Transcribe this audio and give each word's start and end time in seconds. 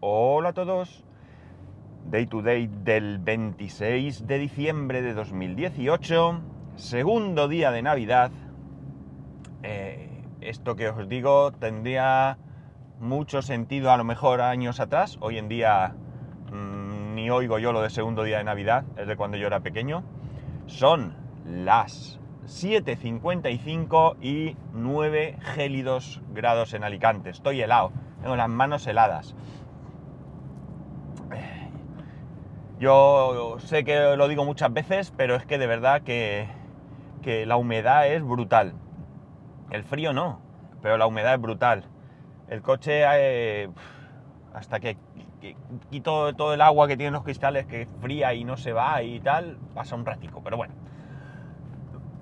Hola 0.00 0.50
a 0.50 0.52
todos. 0.52 1.02
Day 2.10 2.26
to 2.26 2.42
day 2.42 2.66
del 2.66 3.18
26 3.18 4.26
de 4.26 4.38
diciembre 4.38 5.00
de 5.00 5.14
2018, 5.14 6.38
segundo 6.76 7.48
día 7.48 7.70
de 7.70 7.80
Navidad. 7.80 8.30
Eh, 9.62 10.22
esto 10.42 10.76
que 10.76 10.90
os 10.90 11.08
digo 11.08 11.50
tendría 11.52 12.36
mucho 13.00 13.40
sentido 13.40 13.90
a 13.90 13.96
lo 13.96 14.04
mejor 14.04 14.42
años 14.42 14.80
atrás. 14.80 15.16
Hoy 15.20 15.38
en 15.38 15.48
día 15.48 15.94
mmm, 16.52 17.14
ni 17.14 17.30
oigo 17.30 17.58
yo 17.58 17.72
lo 17.72 17.80
de 17.80 17.88
segundo 17.88 18.22
día 18.22 18.36
de 18.36 18.44
Navidad, 18.44 18.84
es 18.98 19.06
de 19.06 19.16
cuando 19.16 19.38
yo 19.38 19.46
era 19.46 19.60
pequeño. 19.60 20.04
Son 20.66 21.14
las 21.46 22.20
7.55 22.44 24.16
y 24.20 24.56
9 24.74 25.38
gélidos 25.40 26.20
grados 26.34 26.74
en 26.74 26.84
Alicante. 26.84 27.30
Estoy 27.30 27.62
helado, 27.62 27.92
tengo 28.20 28.36
las 28.36 28.50
manos 28.50 28.86
heladas. 28.86 29.34
Yo 32.78 33.56
sé 33.60 33.84
que 33.84 34.16
lo 34.16 34.28
digo 34.28 34.44
muchas 34.44 34.72
veces, 34.72 35.12
pero 35.16 35.34
es 35.34 35.46
que 35.46 35.56
de 35.56 35.66
verdad 35.66 36.02
que, 36.02 36.46
que 37.22 37.46
la 37.46 37.56
humedad 37.56 38.06
es 38.06 38.22
brutal. 38.22 38.74
El 39.70 39.82
frío 39.82 40.12
no, 40.12 40.40
pero 40.82 40.98
la 40.98 41.06
humedad 41.06 41.34
es 41.34 41.40
brutal. 41.40 41.84
El 42.48 42.60
coche, 42.60 43.02
eh, 43.04 43.70
hasta 44.52 44.78
que, 44.78 44.98
que, 45.40 45.56
quito 45.90 46.34
todo 46.34 46.52
el 46.52 46.60
agua 46.60 46.86
que 46.86 46.98
tienen 46.98 47.14
los 47.14 47.24
cristales, 47.24 47.66
que 47.66 47.86
fría 48.02 48.34
y 48.34 48.44
no 48.44 48.58
se 48.58 48.74
va 48.74 49.02
y 49.02 49.20
tal, 49.20 49.56
pasa 49.74 49.96
un 49.96 50.04
ratico, 50.04 50.42
pero 50.44 50.58
bueno. 50.58 50.74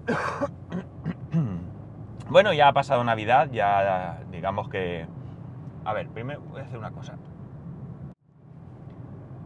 bueno, 2.30 2.52
ya 2.52 2.68
ha 2.68 2.72
pasado 2.72 3.02
Navidad, 3.02 3.50
ya 3.50 4.20
digamos 4.30 4.68
que... 4.68 5.06
A 5.84 5.92
ver, 5.92 6.08
primero 6.08 6.40
voy 6.42 6.60
a 6.60 6.64
hacer 6.64 6.78
una 6.78 6.92
cosa. 6.92 7.16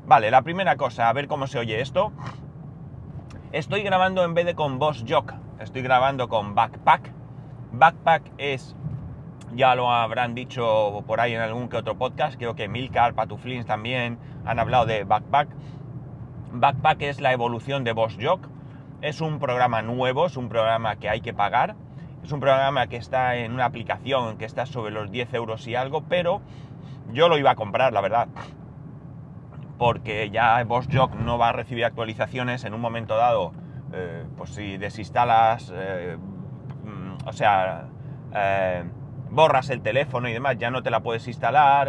Vale, 0.08 0.30
la 0.30 0.40
primera 0.40 0.76
cosa, 0.76 1.10
a 1.10 1.12
ver 1.12 1.28
cómo 1.28 1.46
se 1.46 1.58
oye 1.58 1.82
esto. 1.82 2.12
Estoy 3.52 3.82
grabando 3.82 4.24
en 4.24 4.32
vez 4.32 4.46
de 4.46 4.54
con 4.54 4.78
Boss 4.78 5.04
Jock, 5.06 5.34
estoy 5.60 5.82
grabando 5.82 6.30
con 6.30 6.54
Backpack. 6.54 7.12
Backpack 7.72 8.22
es, 8.38 8.74
ya 9.54 9.74
lo 9.74 9.90
habrán 9.90 10.34
dicho 10.34 11.04
por 11.06 11.20
ahí 11.20 11.34
en 11.34 11.42
algún 11.42 11.68
que 11.68 11.76
otro 11.76 11.98
podcast, 11.98 12.38
creo 12.38 12.56
que 12.56 12.68
Milcar, 12.68 13.12
Patuflins 13.12 13.66
también 13.66 14.18
han 14.46 14.58
hablado 14.58 14.86
de 14.86 15.04
Backpack. 15.04 15.50
Backpack 16.52 17.02
es 17.02 17.20
la 17.20 17.34
evolución 17.34 17.84
de 17.84 17.92
Boss 17.92 18.16
Jock. 18.18 18.48
Es 19.02 19.20
un 19.20 19.38
programa 19.38 19.82
nuevo, 19.82 20.24
es 20.24 20.38
un 20.38 20.48
programa 20.48 20.96
que 20.96 21.10
hay 21.10 21.20
que 21.20 21.34
pagar. 21.34 21.76
Es 22.24 22.32
un 22.32 22.40
programa 22.40 22.86
que 22.86 22.96
está 22.96 23.36
en 23.36 23.52
una 23.52 23.66
aplicación 23.66 24.38
que 24.38 24.46
está 24.46 24.64
sobre 24.64 24.90
los 24.90 25.10
10 25.10 25.34
euros 25.34 25.66
y 25.66 25.74
algo, 25.74 26.04
pero 26.08 26.40
yo 27.12 27.28
lo 27.28 27.36
iba 27.36 27.50
a 27.50 27.56
comprar, 27.56 27.92
la 27.92 28.00
verdad 28.00 28.28
porque 29.78 30.28
ya 30.30 30.62
BossJock 30.64 31.14
no 31.14 31.38
va 31.38 31.50
a 31.50 31.52
recibir 31.52 31.84
actualizaciones 31.84 32.64
en 32.64 32.74
un 32.74 32.80
momento 32.80 33.16
dado. 33.16 33.52
Eh, 33.92 34.24
pues 34.36 34.50
si 34.50 34.76
desinstalas, 34.76 35.72
eh, 35.74 36.18
o 37.24 37.32
sea, 37.32 37.88
eh, 38.34 38.84
borras 39.30 39.70
el 39.70 39.80
teléfono 39.80 40.28
y 40.28 40.32
demás, 40.32 40.58
ya 40.58 40.70
no 40.70 40.82
te 40.82 40.90
la 40.90 41.00
puedes 41.00 41.26
instalar. 41.28 41.88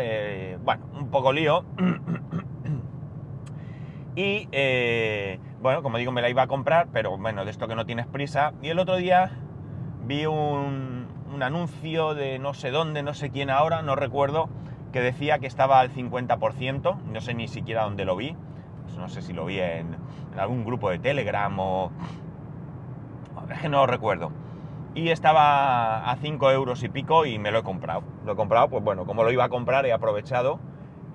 bueno, 0.64 0.86
un 0.94 1.10
poco 1.10 1.34
lío. 1.34 1.66
y 4.16 4.48
bueno, 5.60 5.82
como 5.82 5.98
digo, 5.98 6.12
me 6.12 6.22
la 6.22 6.30
iba 6.30 6.44
a 6.44 6.48
comprar, 6.48 6.90
pero 6.94 7.18
bueno, 7.18 7.44
de 7.44 7.52
esto 7.52 7.68
que 7.68 7.76
no 7.76 7.88
tienes 7.88 8.06
prisa. 8.06 8.54
Y 8.62 8.70
el 8.70 8.78
otro 8.78 8.98
día 8.98 9.32
vi 10.06 10.28
un 10.28 11.08
anuncio 11.42 12.14
de 12.14 12.38
no 12.38 12.54
sé 12.54 12.70
dónde, 12.70 13.02
no 13.02 13.14
sé 13.14 13.32
quién 13.32 13.50
ahora, 13.50 13.82
no 13.82 13.96
recuerdo 13.96 14.50
que 14.92 15.02
decía 15.02 15.40
que 15.40 15.48
estaba 15.48 15.80
al 15.80 15.92
50%, 15.92 17.02
no 17.02 17.22
sé 17.22 17.34
ni 17.34 17.48
siquiera 17.48 17.84
dónde 17.84 18.06
lo 18.06 18.16
vi, 18.16 18.36
pues 18.84 18.98
no 18.98 19.10
sé 19.10 19.22
si 19.22 19.34
lo 19.34 19.46
vi 19.46 19.60
en, 19.60 19.96
algún 20.38 20.64
grupo 20.64 20.90
de 20.90 21.00
Telegram 21.00 21.58
o... 21.60 21.92
Es 23.52 23.60
que 23.60 23.70
no 23.70 23.80
lo 23.80 23.88
recuerdo. 23.88 24.32
Y 24.96 25.10
estaba 25.10 26.10
a 26.10 26.16
5 26.18 26.52
euros 26.52 26.84
y 26.84 26.90
pico 26.90 27.26
y 27.26 27.40
me 27.40 27.52
lo 27.52 27.60
he 27.60 27.64
comprado. 27.64 28.04
Lo 28.26 28.34
he 28.34 28.36
comprado, 28.36 28.70
pues 28.70 28.84
bueno, 28.84 29.06
como 29.06 29.24
lo 29.24 29.32
iba 29.32 29.46
a 29.46 29.50
comprar 29.50 29.86
he 29.86 29.94
aprovechado 29.94 30.60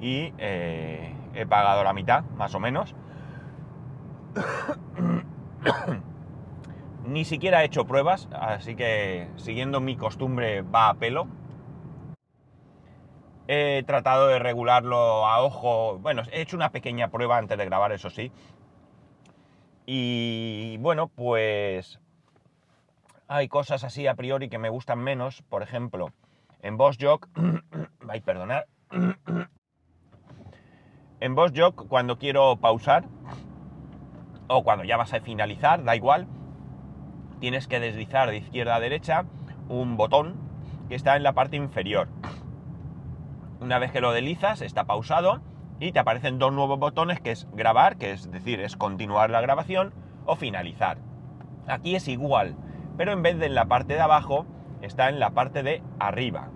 y 0.01 0.33
eh, 0.39 1.15
he 1.35 1.47
pagado 1.47 1.85
la 1.85 1.93
mitad, 1.93 2.25
más 2.37 2.55
o 2.55 2.61
menos. 2.61 2.95
Ni 7.07 7.25
siquiera 7.25 7.63
he 7.63 7.67
hecho 7.67 7.85
pruebas, 7.85 8.29
así 8.33 8.77
que 8.77 9.29
siguiendo 9.37 9.81
mi 9.81 9.97
costumbre 9.97 10.63
va 10.63 10.89
a 10.89 10.95
pelo, 10.95 11.27
He 13.47 13.83
tratado 13.87 14.29
de 14.29 14.39
regularlo 14.39 15.27
a 15.27 15.43
ojo. 15.43 15.99
Bueno, 15.99 16.23
he 16.33 16.41
hecho 16.41 16.57
una 16.57 16.71
pequeña 16.71 17.09
prueba 17.09 17.37
antes 17.37 17.59
de 17.59 17.65
grabar, 17.65 17.93
eso 17.93 18.11
sí. 18.11 18.33
Y 19.87 20.79
bueno, 20.79 21.09
pues 21.09 22.01
hay 23.29 23.49
cosas 23.49 23.85
así 23.85 24.07
a 24.07 24.15
priori 24.15 24.49
que 24.49 24.59
me 24.59 24.71
gustan 24.71 24.99
menos. 24.99 25.43
Por 25.43 25.63
ejemplo, 25.63 26.09
en 26.63 26.77
BossJock... 26.77 27.29
ay, 28.09 28.21
perdonar. 28.21 28.67
en 31.21 31.35
BossJock, 31.35 31.87
cuando 31.89 32.19
quiero 32.19 32.57
pausar, 32.57 33.05
o 34.49 34.63
cuando 34.63 34.85
ya 34.85 34.97
vas 34.97 35.13
a 35.13 35.21
finalizar, 35.21 35.85
da 35.85 35.97
igual, 35.97 36.27
tienes 37.41 37.69
que 37.69 37.81
deslizar 37.81 38.31
de 38.31 38.39
izquierda 38.39 38.77
a 38.77 38.81
derecha 38.81 39.25
un 39.69 39.97
botón 39.97 40.37
que 40.89 40.95
está 40.95 41.17
en 41.17 41.23
la 41.23 41.33
parte 41.33 41.57
inferior. 41.57 42.09
Una 43.65 43.79
vez 43.79 43.93
que 43.93 44.03
lo 44.03 44.13
deslizas, 44.13 44.61
está 44.61 44.85
pausado 44.85 45.41
y 45.81 45.93
te 45.93 45.99
aparecen 45.99 46.39
dos 46.39 46.53
nuevos 46.53 46.79
botones 46.79 47.19
que 47.23 47.31
es 47.31 47.49
grabar, 47.55 47.97
que 47.97 48.11
es 48.13 48.31
decir, 48.31 48.61
es 48.61 48.77
continuar 48.77 49.31
la 49.31 49.41
grabación, 49.41 49.95
o 50.27 50.37
finalizar. 50.37 50.99
Aquí 51.67 51.97
es 51.97 52.07
igual, 52.09 52.57
pero 52.99 53.13
en 53.13 53.23
vez 53.23 53.39
de 53.39 53.47
en 53.47 53.55
la 53.55 53.65
parte 53.65 53.95
de 53.95 54.03
abajo, 54.03 54.45
está 54.83 55.09
en 55.09 55.19
la 55.19 55.31
parte 55.31 55.63
de 55.63 55.83
arriba. 55.99 56.51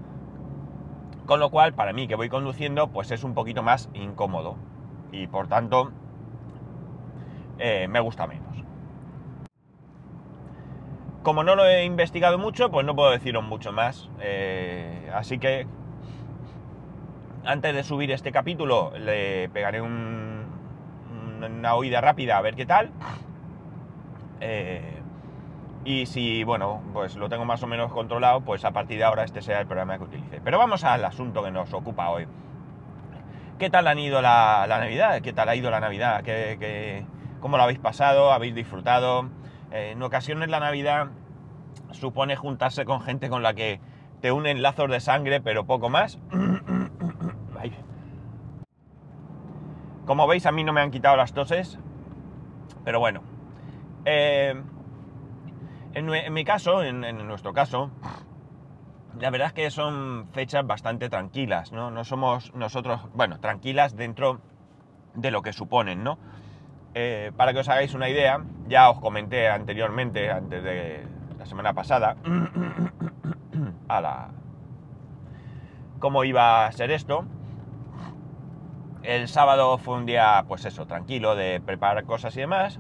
Con 1.25 1.41
lo 1.41 1.49
cual, 1.49 1.73
para 1.73 1.95
mí 1.95 2.09
que 2.09 2.15
voy 2.15 2.29
conduciendo, 2.29 2.89
pues 2.89 3.11
es 3.11 3.25
un 3.25 3.33
poquito 3.33 3.63
más 3.63 3.89
incómodo. 3.95 4.57
Y 5.11 5.29
por 5.29 5.49
tanto, 5.49 5.93
eh, 7.59 7.89
me 7.89 8.01
gusta 8.01 8.27
menos. 8.27 8.55
Como 11.23 11.43
no 11.43 11.57
lo 11.57 11.65
he 11.65 11.87
investigado 11.87 12.37
mucho, 12.37 12.71
pues 12.71 12.85
no 12.85 12.95
puedo 12.95 13.13
deciros 13.13 13.45
mucho 13.45 13.73
más. 13.73 14.11
Eh, 14.21 15.11
así 15.15 15.39
que 15.39 15.67
antes 17.49 17.75
de 17.75 17.83
subir 17.83 18.11
este 18.11 18.31
capítulo 18.31 18.93
le 18.99 19.49
pegaré 19.49 19.81
un, 19.81 20.45
una 21.43 21.75
oída 21.75 22.03
rápida 22.03 22.37
a 22.37 22.43
ver 22.43 22.55
qué 22.55 22.67
tal. 22.67 22.91
Eh, 24.41 25.01
y 25.87 26.05
si, 26.05 26.45
bueno, 26.45 26.83
pues 26.93 27.17
lo 27.17 27.31
tengo 27.31 27.47
más 27.47 27.63
o 27.63 27.67
menos 27.67 27.91
controlado, 27.91 28.43
pues 28.43 28.67
a 28.67 28.73
partir 28.73 28.99
de 28.99 29.05
ahora 29.05 29.25
este 29.25 29.41
será 29.41 29.61
el 29.61 29.67
programa 29.67 29.97
que 29.97 30.05
utilice. 30.05 30.41
Pero 30.45 30.59
vamos 30.59 30.85
al 30.85 31.03
asunto 31.07 31.43
que 31.43 31.51
nos 31.51 31.73
ocupa 31.73 32.11
hoy. 32.11 32.27
¿Qué 33.59 33.71
tal 33.71 33.87
han 33.87 33.99
ido 33.99 34.21
la, 34.21 34.67
Navidad? 34.69 35.23
¿Qué 35.23 35.33
tal 35.33 35.49
ha 35.49 35.57
ido 35.57 35.71
la 35.71 35.81
Navidad? 35.81 36.23
¿Qué, 36.23 36.59
qué, 36.61 37.07
cómo 37.41 37.57
lo 37.57 37.63
habéis 37.63 37.79
pasado? 37.79 38.31
¿Habéis 38.31 38.55
disfrutado? 38.55 39.31
Eh, 39.73 39.93
en 39.93 40.03
ocasiones 40.03 40.51
la 40.51 40.61
Navidad 40.61 41.09
supone 41.93 42.37
juntarse 42.37 42.85
con 42.85 43.01
gente 43.01 43.31
con 43.31 43.43
la 43.43 43.55
que 43.55 43.81
te 44.21 44.33
unen 44.33 44.61
lazos 44.61 44.91
de 44.91 45.01
sangre, 45.01 45.41
pero 45.41 45.65
poco 45.65 45.89
más. 45.89 46.19
Como 50.09 50.27
veis, 50.27 50.47
a 50.47 50.53
mí 50.53 50.65
no 50.65 50.73
me 50.73 50.81
han 50.81 50.91
quitado 50.91 51.19
las 51.19 51.35
toses, 51.35 51.79
pero 52.83 52.99
bueno. 52.99 53.21
Eh, 54.07 54.55
en, 55.93 56.33
mi 56.33 56.45
caso, 56.47 56.83
en, 56.83 57.05
en, 57.05 57.29
nuestro 57.29 57.53
caso, 57.53 57.91
la 59.21 59.29
verdad 59.29 59.49
es 59.49 59.53
que 59.53 59.71
son 59.71 60.29
fechas 60.33 60.67
bastante 60.67 61.11
tranquilas, 61.11 61.73
¿no? 61.73 61.91
No 61.91 62.05
somos 62.05 62.55
nosotros, 62.55 63.03
bueno, 63.13 63.39
tranquilas 63.39 63.97
dentro 63.97 64.41
de 65.13 65.31
lo 65.31 65.43
que 65.43 65.53
suponen, 65.53 66.03
¿no? 66.03 66.19
Eh, 66.95 67.31
para 67.37 67.53
que 67.53 67.59
os 67.59 67.69
hagáis 67.69 67.93
una 67.93 68.09
idea, 68.09 68.43
ya 68.67 68.89
os 68.89 69.01
comenté 69.01 69.51
anteriormente, 69.51 70.31
antes 70.31 70.65
de 70.65 71.07
la 71.39 71.45
semana 71.45 71.75
pasada, 71.75 72.17
a 73.89 74.01
la... 74.01 74.31
cómo 75.99 76.25
iba 76.25 76.65
a 76.65 76.73
ser 76.73 76.93
esto. 76.93 77.27
El 79.09 79.27
sábado 79.27 79.79
fue 79.79 79.97
un 79.97 80.05
día, 80.05 80.45
pues 80.49 80.67
eso, 80.67 80.87
tranquilo, 80.87 81.35
de 81.35 81.63
preparar 81.63 82.05
cosas 82.05 82.37
y 82.37 82.41
demás. 82.41 82.79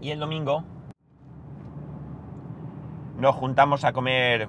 Y 0.00 0.10
el 0.10 0.18
domingo 0.18 0.64
nos 3.16 3.36
juntamos 3.36 3.84
a 3.84 3.92
comer 3.92 4.48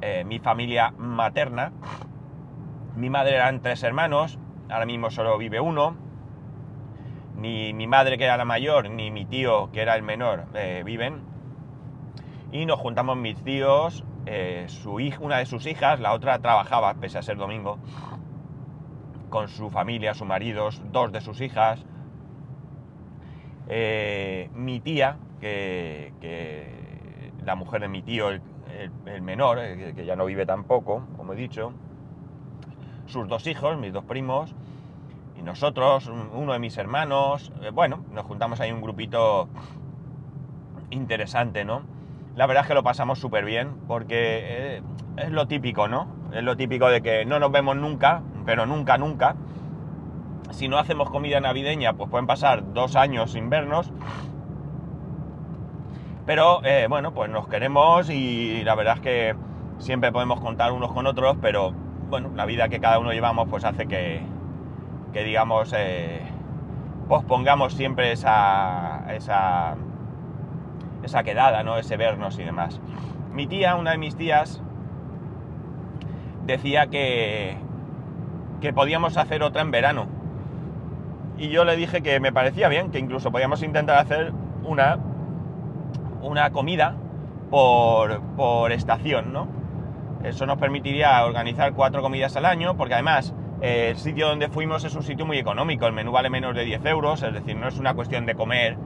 eh, 0.00 0.24
mi 0.24 0.40
familia 0.40 0.92
materna. 0.98 1.70
Mi 2.96 3.10
madre 3.10 3.36
eran 3.36 3.62
tres 3.62 3.84
hermanos, 3.84 4.40
ahora 4.68 4.86
mismo 4.86 5.08
solo 5.08 5.38
vive 5.38 5.60
uno. 5.60 5.96
Ni 7.36 7.72
mi 7.74 7.86
madre, 7.86 8.18
que 8.18 8.24
era 8.24 8.36
la 8.36 8.44
mayor, 8.44 8.90
ni 8.90 9.12
mi 9.12 9.24
tío, 9.24 9.70
que 9.70 9.82
era 9.82 9.94
el 9.94 10.02
menor, 10.02 10.46
eh, 10.54 10.82
viven. 10.84 11.22
Y 12.50 12.66
nos 12.66 12.80
juntamos 12.80 13.16
mis 13.16 13.40
tíos, 13.44 14.04
eh, 14.26 14.66
una 15.20 15.36
de 15.36 15.46
sus 15.46 15.64
hijas, 15.66 16.00
la 16.00 16.12
otra 16.12 16.40
trabajaba, 16.40 16.94
pese 16.94 17.18
a 17.18 17.22
ser 17.22 17.36
domingo 17.36 17.78
con 19.28 19.48
su 19.48 19.70
familia, 19.70 20.14
sus 20.14 20.26
maridos, 20.26 20.82
dos 20.92 21.12
de 21.12 21.20
sus 21.20 21.40
hijas. 21.40 21.84
Eh, 23.68 24.50
mi 24.54 24.80
tía, 24.80 25.16
que, 25.40 26.12
que, 26.20 27.32
la 27.44 27.54
mujer 27.54 27.82
de 27.82 27.88
mi 27.88 28.02
tío, 28.02 28.30
el, 28.30 28.40
el, 29.06 29.22
menor, 29.22 29.58
que, 29.58 29.94
que 29.94 30.04
ya 30.04 30.16
no 30.16 30.24
vive 30.24 30.46
tampoco, 30.46 31.06
como 31.16 31.32
he 31.32 31.36
dicho, 31.36 31.72
sus 33.06 33.28
dos 33.28 33.46
hijos, 33.46 33.78
mis 33.78 33.92
dos 33.92 34.04
primos, 34.04 34.54
y 35.38 35.42
nosotros, 35.42 36.10
uno 36.32 36.52
de 36.52 36.58
mis 36.58 36.76
hermanos, 36.78 37.52
eh, 37.62 37.70
bueno, 37.70 38.04
nos 38.12 38.26
juntamos 38.26 38.60
ahí 38.60 38.72
un 38.72 38.80
grupito 38.80 39.48
interesante, 40.90 41.64
¿no? 41.64 41.82
La 42.34 42.46
verdad 42.46 42.62
es 42.62 42.68
que 42.68 42.74
lo 42.74 42.82
pasamos 42.82 43.18
súper 43.18 43.44
bien, 43.44 43.74
porque 43.86 44.76
eh, 44.76 44.82
es 45.16 45.30
lo 45.30 45.46
típico, 45.46 45.88
¿no? 45.88 46.08
Es 46.32 46.42
lo 46.42 46.56
típico 46.56 46.88
de 46.88 47.02
que 47.02 47.24
no 47.24 47.38
nos 47.38 47.50
vemos 47.50 47.76
nunca, 47.76 48.22
pero 48.48 48.64
nunca, 48.64 48.96
nunca. 48.96 49.34
Si 50.52 50.68
no 50.68 50.78
hacemos 50.78 51.10
comida 51.10 51.38
navideña, 51.38 51.92
pues 51.92 52.08
pueden 52.08 52.26
pasar 52.26 52.72
dos 52.72 52.96
años 52.96 53.32
sin 53.32 53.50
vernos. 53.50 53.92
Pero 56.24 56.64
eh, 56.64 56.86
bueno, 56.88 57.12
pues 57.12 57.28
nos 57.28 57.46
queremos 57.46 58.08
y 58.08 58.64
la 58.64 58.74
verdad 58.74 58.94
es 58.94 59.00
que 59.02 59.36
siempre 59.76 60.12
podemos 60.12 60.40
contar 60.40 60.72
unos 60.72 60.94
con 60.94 61.06
otros, 61.06 61.36
pero 61.42 61.74
bueno, 62.08 62.30
la 62.34 62.46
vida 62.46 62.70
que 62.70 62.80
cada 62.80 62.98
uno 62.98 63.12
llevamos 63.12 63.50
pues 63.50 63.66
hace 63.66 63.86
que, 63.86 64.22
que 65.12 65.24
digamos, 65.24 65.74
eh, 65.76 66.22
pospongamos 67.06 67.74
siempre 67.74 68.12
esa, 68.12 69.04
esa, 69.14 69.76
esa 71.02 71.22
quedada, 71.22 71.62
¿no? 71.64 71.76
Ese 71.76 71.98
vernos 71.98 72.38
y 72.38 72.44
demás. 72.44 72.80
Mi 73.30 73.46
tía, 73.46 73.76
una 73.76 73.90
de 73.90 73.98
mis 73.98 74.16
tías, 74.16 74.62
decía 76.46 76.86
que, 76.86 77.67
que 78.60 78.72
podíamos 78.72 79.16
hacer 79.16 79.42
otra 79.42 79.62
en 79.62 79.70
verano. 79.70 80.06
Y 81.36 81.48
yo 81.48 81.64
le 81.64 81.76
dije 81.76 82.02
que 82.02 82.20
me 82.20 82.32
parecía 82.32 82.68
bien, 82.68 82.90
que 82.90 82.98
incluso 82.98 83.30
podíamos 83.30 83.62
intentar 83.62 83.98
hacer 83.98 84.32
una, 84.64 84.98
una 86.20 86.50
comida 86.50 86.96
por, 87.50 88.20
por 88.36 88.72
estación, 88.72 89.32
¿no? 89.32 89.46
Eso 90.24 90.46
nos 90.46 90.58
permitiría 90.58 91.24
organizar 91.24 91.72
cuatro 91.74 92.02
comidas 92.02 92.36
al 92.36 92.44
año, 92.44 92.76
porque 92.76 92.94
además 92.94 93.34
eh, 93.60 93.90
el 93.90 93.96
sitio 93.96 94.28
donde 94.28 94.48
fuimos 94.48 94.84
es 94.84 94.94
un 94.96 95.04
sitio 95.04 95.24
muy 95.24 95.38
económico, 95.38 95.86
el 95.86 95.92
menú 95.92 96.10
vale 96.10 96.28
menos 96.28 96.56
de 96.56 96.64
10 96.64 96.84
euros, 96.86 97.22
es 97.22 97.32
decir, 97.32 97.56
no 97.56 97.68
es 97.68 97.78
una 97.78 97.94
cuestión 97.94 98.26
de 98.26 98.34
comer, 98.34 98.76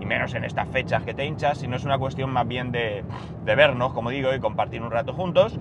y 0.00 0.04
menos 0.04 0.34
en 0.34 0.44
estas 0.44 0.68
fechas 0.68 1.02
que 1.02 1.14
te 1.14 1.24
hinchas, 1.24 1.58
sino 1.58 1.76
es 1.76 1.84
una 1.84 1.98
cuestión 1.98 2.30
más 2.30 2.46
bien 2.46 2.72
de, 2.72 3.04
de 3.44 3.54
vernos, 3.54 3.94
como 3.94 4.10
digo, 4.10 4.34
y 4.34 4.40
compartir 4.40 4.82
un 4.82 4.90
rato 4.90 5.14
juntos, 5.14 5.58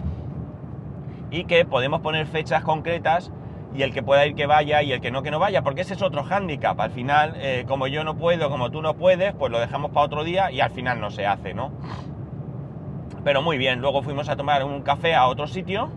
y 1.32 1.46
que 1.46 1.66
podemos 1.66 2.02
poner 2.02 2.28
fechas 2.28 2.64
concretas 2.64 3.32
y 3.76 3.84
el 3.84 3.94
que 3.94 4.02
pueda 4.02 4.26
ir 4.26 4.36
que 4.36 4.46
vaya 4.46 4.82
y 4.82 4.92
el 4.92 5.02
que 5.02 5.12
no 5.12 5.22
que 5.22 5.32
no 5.32 5.40
vaya, 5.40 5.62
porque 5.62 5.82
ese 5.82 5.96
es 5.96 6.02
otro 6.02 6.24
hándicap. 6.24 6.80
Al 6.80 6.92
final, 6.92 7.34
eh, 7.38 7.66
como 7.68 7.88
yo 7.88 8.04
no 8.04 8.16
puedo, 8.16 8.50
como 8.50 8.72
tú 8.72 8.82
no 8.82 8.96
puedes, 8.96 9.34
pues 9.34 9.52
lo 9.52 9.60
dejamos 9.60 9.92
para 9.92 10.06
otro 10.06 10.24
día 10.24 10.52
y 10.52 10.62
al 10.62 10.72
final 10.72 11.02
no 11.02 11.12
se 11.12 11.26
hace, 11.26 11.54
¿no? 11.54 11.72
Pero 13.24 13.42
muy 13.42 13.58
bien, 13.58 13.82
luego 13.82 14.02
fuimos 14.02 14.30
a 14.30 14.36
tomar 14.36 14.64
un 14.64 14.82
café 14.82 15.16
a 15.16 15.28
otro 15.28 15.48
sitio 15.48 15.90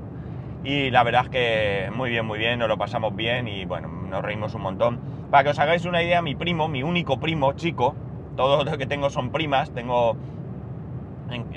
y 0.64 0.90
la 0.90 1.04
verdad 1.04 1.24
es 1.24 1.28
que 1.30 1.90
muy 1.94 2.10
bien, 2.10 2.26
muy 2.26 2.38
bien, 2.38 2.58
nos 2.58 2.68
lo 2.68 2.78
pasamos 2.78 3.14
bien 3.14 3.46
y 3.46 3.64
bueno, 3.64 3.88
nos 3.88 4.22
reímos 4.22 4.54
un 4.54 4.62
montón. 4.62 5.00
Para 5.30 5.44
que 5.44 5.50
os 5.50 5.58
hagáis 5.58 5.84
una 5.84 6.02
idea, 6.02 6.22
mi 6.22 6.34
primo, 6.34 6.68
mi 6.68 6.82
único 6.82 7.20
primo 7.20 7.52
chico, 7.52 7.94
todos 8.36 8.64
los 8.64 8.76
que 8.76 8.86
tengo 8.86 9.10
son 9.10 9.30
primas, 9.30 9.72
tengo... 9.72 10.16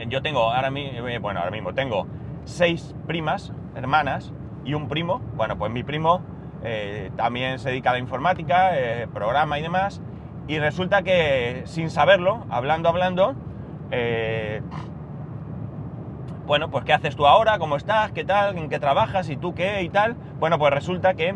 Yo 0.09 0.21
tengo 0.21 0.51
ahora 0.51 0.69
mismo, 0.69 1.07
eh, 1.07 1.17
bueno, 1.19 1.39
ahora 1.39 1.51
mismo 1.51 1.73
tengo 1.73 2.05
seis 2.43 2.93
primas, 3.07 3.53
hermanas, 3.73 4.33
y 4.65 4.73
un 4.73 4.87
primo. 4.87 5.21
Bueno, 5.35 5.57
pues 5.57 5.71
mi 5.71 5.83
primo 5.83 6.21
eh, 6.63 7.11
también 7.15 7.59
se 7.59 7.69
dedica 7.69 7.89
a 7.89 7.93
la 7.93 7.99
informática, 7.99 8.77
eh, 8.77 9.07
programa 9.13 9.59
y 9.59 9.61
demás. 9.61 10.01
Y 10.47 10.59
resulta 10.59 11.03
que 11.03 11.63
sin 11.65 11.89
saberlo, 11.89 12.45
hablando, 12.49 12.89
hablando, 12.89 13.35
eh, 13.91 14.61
bueno, 16.45 16.69
pues 16.69 16.83
¿qué 16.83 16.93
haces 16.93 17.15
tú 17.15 17.25
ahora? 17.25 17.57
¿Cómo 17.59 17.77
estás? 17.77 18.11
¿Qué 18.11 18.25
tal? 18.25 18.57
¿En 18.57 18.69
qué 18.69 18.79
trabajas? 18.79 19.29
¿Y 19.29 19.37
tú 19.37 19.53
qué? 19.53 19.81
Y 19.83 19.89
tal. 19.89 20.15
Bueno, 20.39 20.59
pues 20.59 20.73
resulta 20.73 21.13
que 21.13 21.35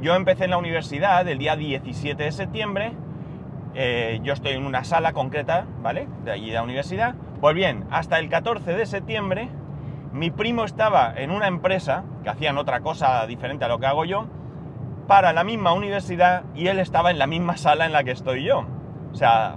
yo 0.00 0.14
empecé 0.14 0.44
en 0.44 0.50
la 0.50 0.58
universidad 0.58 1.26
el 1.28 1.38
día 1.38 1.56
17 1.56 2.22
de 2.22 2.32
septiembre. 2.32 2.92
yo 4.22 4.32
estoy 4.32 4.52
en 4.52 4.64
una 4.64 4.84
sala 4.84 5.12
concreta, 5.12 5.66
¿vale? 5.82 6.08
De 6.24 6.32
allí 6.32 6.48
de 6.48 6.54
la 6.54 6.62
universidad. 6.62 7.14
Pues 7.40 7.54
bien, 7.54 7.84
hasta 7.90 8.18
el 8.18 8.28
14 8.28 8.72
de 8.72 8.86
septiembre 8.86 9.50
mi 10.16 10.30
primo 10.30 10.64
estaba 10.64 11.12
en 11.14 11.30
una 11.30 11.46
empresa, 11.46 12.04
que 12.22 12.30
hacían 12.30 12.56
otra 12.56 12.80
cosa 12.80 13.26
diferente 13.26 13.66
a 13.66 13.68
lo 13.68 13.78
que 13.78 13.86
hago 13.86 14.04
yo, 14.04 14.26
para 15.06 15.32
la 15.32 15.44
misma 15.44 15.72
universidad 15.72 16.44
y 16.54 16.68
él 16.68 16.78
estaba 16.78 17.10
en 17.10 17.18
la 17.18 17.26
misma 17.26 17.56
sala 17.56 17.86
en 17.86 17.92
la 17.92 18.02
que 18.02 18.12
estoy 18.12 18.44
yo. 18.44 18.64
O 19.12 19.14
sea, 19.14 19.56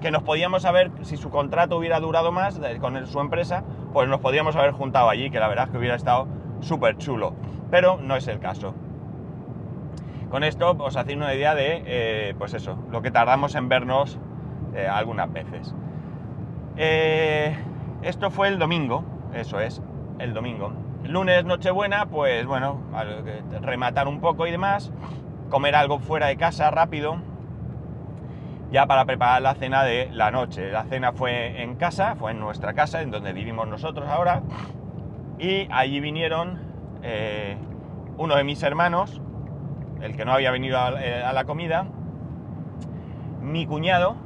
que 0.00 0.10
nos 0.10 0.22
podíamos 0.22 0.64
haber, 0.64 0.90
si 1.02 1.16
su 1.16 1.30
contrato 1.30 1.76
hubiera 1.76 2.00
durado 2.00 2.32
más 2.32 2.58
con 2.80 3.06
su 3.06 3.20
empresa, 3.20 3.62
pues 3.92 4.08
nos 4.08 4.20
podíamos 4.20 4.56
haber 4.56 4.72
juntado 4.72 5.10
allí, 5.10 5.30
que 5.30 5.38
la 5.38 5.48
verdad 5.48 5.66
es 5.66 5.70
que 5.70 5.78
hubiera 5.78 5.94
estado 5.94 6.26
súper 6.60 6.96
chulo. 6.96 7.34
Pero 7.70 7.98
no 7.98 8.16
es 8.16 8.26
el 8.26 8.40
caso. 8.40 8.74
Con 10.30 10.44
esto 10.44 10.76
os 10.78 10.96
hacéis 10.96 11.18
una 11.18 11.34
idea 11.34 11.54
de, 11.54 11.82
eh, 11.86 12.34
pues 12.38 12.54
eso, 12.54 12.78
lo 12.90 13.02
que 13.02 13.10
tardamos 13.10 13.54
en 13.54 13.68
vernos 13.68 14.18
eh, 14.74 14.88
algunas 14.88 15.30
veces. 15.32 15.74
Eh, 16.76 17.54
esto 18.02 18.30
fue 18.30 18.48
el 18.48 18.58
domingo, 18.58 19.04
eso 19.34 19.60
es, 19.60 19.82
el 20.20 20.34
domingo. 20.34 20.72
Lunes, 21.04 21.44
Nochebuena, 21.44 22.06
pues 22.06 22.46
bueno, 22.46 22.78
rematar 23.62 24.06
un 24.06 24.20
poco 24.20 24.46
y 24.46 24.50
demás, 24.50 24.92
comer 25.48 25.74
algo 25.74 25.98
fuera 25.98 26.26
de 26.26 26.36
casa 26.36 26.70
rápido, 26.70 27.16
ya 28.70 28.86
para 28.86 29.04
preparar 29.04 29.42
la 29.42 29.54
cena 29.54 29.82
de 29.82 30.08
la 30.12 30.30
noche. 30.30 30.70
La 30.70 30.84
cena 30.84 31.12
fue 31.12 31.62
en 31.62 31.74
casa, 31.76 32.14
fue 32.16 32.32
en 32.32 32.40
nuestra 32.40 32.74
casa, 32.74 33.02
en 33.02 33.10
donde 33.10 33.32
vivimos 33.32 33.66
nosotros 33.66 34.08
ahora, 34.08 34.42
y 35.38 35.66
allí 35.72 36.00
vinieron 36.00 36.60
eh, 37.02 37.56
uno 38.18 38.36
de 38.36 38.44
mis 38.44 38.62
hermanos, 38.62 39.20
el 40.02 40.16
que 40.16 40.24
no 40.24 40.32
había 40.32 40.50
venido 40.50 40.78
a, 40.78 41.02
eh, 41.02 41.24
a 41.24 41.32
la 41.32 41.44
comida, 41.44 41.86
mi 43.40 43.66
cuñado, 43.66 44.16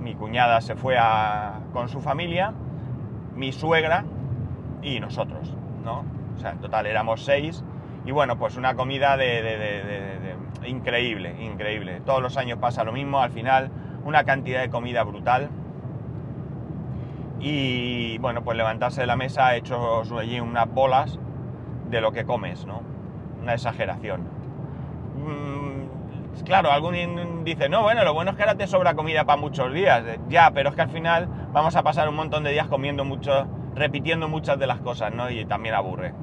mi 0.00 0.14
cuñada 0.14 0.60
se 0.60 0.74
fue 0.74 0.98
a, 0.98 1.60
con 1.72 1.88
su 1.88 2.00
familia, 2.00 2.52
mi 3.36 3.52
suegra, 3.52 4.04
y 4.82 5.00
nosotros, 5.00 5.56
¿no? 5.84 6.04
O 6.36 6.38
sea, 6.38 6.52
en 6.52 6.58
total 6.58 6.86
éramos 6.86 7.24
seis 7.24 7.64
y 8.04 8.12
bueno, 8.12 8.38
pues 8.38 8.56
una 8.56 8.74
comida 8.74 9.16
de, 9.16 9.42
de, 9.42 9.58
de, 9.58 10.68
increíble, 10.68 11.34
increíble. 11.42 12.00
Todos 12.04 12.22
los 12.22 12.36
años 12.36 12.58
pasa 12.58 12.84
lo 12.84 12.92
mismo, 12.92 13.20
al 13.20 13.30
final 13.30 13.70
una 14.04 14.24
cantidad 14.24 14.60
de 14.60 14.70
comida 14.70 15.02
brutal. 15.02 15.50
Y 17.40 18.18
bueno, 18.18 18.42
pues 18.42 18.56
levantarse 18.56 19.02
de 19.02 19.06
la 19.06 19.16
mesa, 19.16 19.54
he 19.54 19.58
hecho 19.58 20.02
allí 20.18 20.40
unas 20.40 20.68
bolas 20.68 21.18
de 21.88 22.00
lo 22.00 22.12
que 22.12 22.24
comes, 22.24 22.66
¿no? 22.66 22.82
Una 23.42 23.54
exageración. 23.54 24.22
Mm, 25.16 26.42
claro, 26.44 26.70
algún 26.70 27.44
dice, 27.44 27.68
no, 27.68 27.82
bueno, 27.82 28.04
lo 28.04 28.12
bueno 28.12 28.32
es 28.32 28.36
que 28.36 28.42
ahora 28.42 28.56
te 28.56 28.66
sobra 28.66 28.94
comida 28.94 29.24
para 29.24 29.40
muchos 29.40 29.72
días. 29.72 30.04
Ya, 30.28 30.50
pero 30.52 30.70
es 30.70 30.74
que 30.74 30.82
al 30.82 30.90
final 30.90 31.28
vamos 31.52 31.76
a 31.76 31.82
pasar 31.82 32.08
un 32.08 32.16
montón 32.16 32.44
de 32.44 32.50
días 32.52 32.68
comiendo 32.68 33.04
mucho, 33.04 33.46
repitiendo 33.74 34.28
muchas 34.28 34.58
de 34.58 34.66
las 34.66 34.80
cosas, 34.80 35.12
¿no? 35.14 35.30
Y 35.30 35.44
también 35.44 35.74
aburre. 35.74 36.14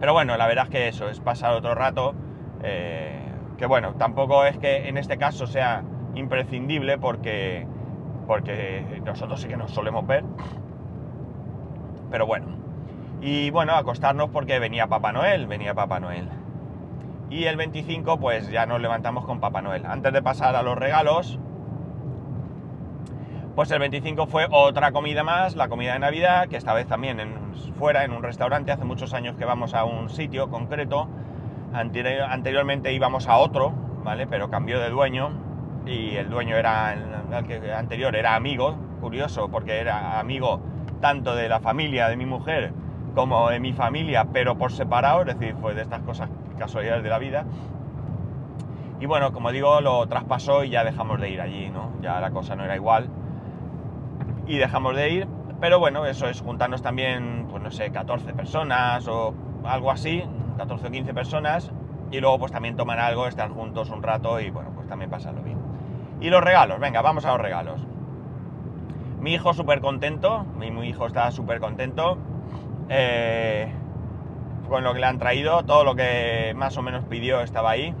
Pero 0.00 0.12
bueno, 0.12 0.36
la 0.36 0.46
verdad 0.46 0.64
es 0.64 0.70
que 0.70 0.88
eso, 0.88 1.08
es 1.08 1.20
pasar 1.20 1.54
otro 1.54 1.74
rato, 1.74 2.14
eh, 2.62 3.20
que 3.56 3.66
bueno, 3.66 3.94
tampoco 3.94 4.44
es 4.44 4.58
que 4.58 4.88
en 4.88 4.98
este 4.98 5.18
caso 5.18 5.46
sea 5.46 5.84
imprescindible 6.14 6.98
porque, 6.98 7.66
porque 8.26 9.00
nosotros 9.04 9.40
sí 9.40 9.48
que 9.48 9.56
nos 9.56 9.70
solemos 9.70 10.06
ver. 10.06 10.24
Pero 12.10 12.26
bueno. 12.26 12.46
Y 13.20 13.50
bueno, 13.50 13.74
acostarnos 13.74 14.30
porque 14.30 14.58
venía 14.58 14.88
Papá 14.88 15.12
Noel, 15.12 15.46
venía 15.46 15.74
Papá 15.74 16.00
Noel. 16.00 16.28
Y 17.30 17.44
el 17.44 17.56
25 17.56 18.18
pues 18.18 18.50
ya 18.50 18.66
nos 18.66 18.80
levantamos 18.80 19.24
con 19.24 19.38
Papá 19.38 19.62
Noel. 19.62 19.86
Antes 19.86 20.12
de 20.12 20.22
pasar 20.22 20.56
a 20.56 20.62
los 20.62 20.76
regalos, 20.76 21.38
pues 23.54 23.70
el 23.70 23.80
25 23.80 24.26
fue 24.26 24.46
otra 24.50 24.92
comida 24.92 25.22
más, 25.24 25.56
la 25.56 25.68
comida 25.68 25.92
de 25.92 25.98
Navidad, 25.98 26.48
que 26.48 26.56
esta 26.56 26.72
vez 26.72 26.86
también 26.86 27.18
fuera, 27.78 28.04
en 28.04 28.12
un 28.12 28.22
restaurante. 28.22 28.72
Hace 28.72 28.84
muchos 28.84 29.12
años 29.12 29.36
que 29.36 29.44
vamos 29.44 29.74
a 29.74 29.84
un 29.84 30.08
sitio 30.08 30.48
concreto. 30.48 31.06
Anterior, 31.74 32.22
anteriormente 32.30 32.92
íbamos 32.92 33.28
a 33.28 33.36
otro, 33.36 33.72
¿vale? 34.04 34.26
Pero 34.26 34.48
cambió 34.48 34.80
de 34.80 34.88
dueño 34.88 35.32
y 35.86 36.16
el 36.16 36.30
dueño 36.30 36.56
era, 36.56 36.94
el 36.94 37.46
que 37.46 37.72
anterior 37.72 38.16
era 38.16 38.36
amigo, 38.36 38.76
curioso, 39.00 39.50
porque 39.50 39.80
era 39.80 40.18
amigo 40.18 40.60
tanto 41.00 41.34
de 41.34 41.48
la 41.48 41.60
familia 41.60 42.08
de 42.08 42.16
mi 42.16 42.24
mujer 42.24 42.72
como 43.14 43.50
de 43.50 43.60
mi 43.60 43.74
familia, 43.74 44.28
pero 44.32 44.56
por 44.56 44.72
separado, 44.72 45.22
es 45.22 45.38
decir, 45.38 45.56
fue 45.60 45.74
de 45.74 45.82
estas 45.82 46.00
cosas 46.02 46.30
casualidades 46.58 47.02
de 47.02 47.10
la 47.10 47.18
vida. 47.18 47.44
Y 48.98 49.04
bueno, 49.04 49.32
como 49.32 49.50
digo, 49.50 49.80
lo 49.82 50.06
traspasó 50.06 50.64
y 50.64 50.70
ya 50.70 50.84
dejamos 50.84 51.20
de 51.20 51.28
ir 51.28 51.40
allí, 51.40 51.68
¿no? 51.68 51.90
Ya 52.00 52.18
la 52.20 52.30
cosa 52.30 52.56
no 52.56 52.64
era 52.64 52.76
igual 52.76 53.10
y 54.46 54.58
dejamos 54.58 54.96
de 54.96 55.10
ir. 55.10 55.28
Pero 55.60 55.78
bueno, 55.78 56.06
eso 56.06 56.28
es 56.28 56.40
juntarnos 56.40 56.82
también, 56.82 57.46
pues 57.50 57.62
no 57.62 57.70
sé, 57.70 57.90
14 57.90 58.32
personas 58.34 59.06
o 59.06 59.34
algo 59.64 59.90
así, 59.90 60.24
14 60.56 60.88
o 60.88 60.90
15 60.90 61.14
personas 61.14 61.72
y 62.12 62.20
luego 62.20 62.38
pues 62.38 62.52
también 62.52 62.76
toman 62.76 62.98
algo, 62.98 63.26
están 63.26 63.54
juntos 63.54 63.90
un 63.90 64.02
rato 64.02 64.38
y 64.38 64.50
bueno, 64.50 64.70
pues 64.74 64.86
también 64.86 65.10
pasarlo 65.10 65.42
bien. 65.42 65.58
Y 66.20 66.28
los 66.28 66.44
regalos, 66.44 66.78
venga, 66.78 67.00
vamos 67.00 67.24
a 67.24 67.32
los 67.32 67.40
regalos. 67.40 67.80
Mi 69.18 69.32
hijo 69.34 69.54
súper 69.54 69.80
contento, 69.80 70.44
mi, 70.58 70.68
hijo 70.86 71.06
está 71.06 71.30
súper 71.30 71.58
contento 71.58 72.18
eh, 72.88 73.72
con 74.68 74.84
lo 74.84 74.92
que 74.92 75.00
le 75.00 75.06
han 75.06 75.18
traído, 75.18 75.64
todo 75.64 75.84
lo 75.84 75.94
que 75.96 76.52
más 76.54 76.76
o 76.76 76.82
menos 76.82 77.04
pidió 77.04 77.40
estaba 77.40 77.70
ahí. 77.70 77.94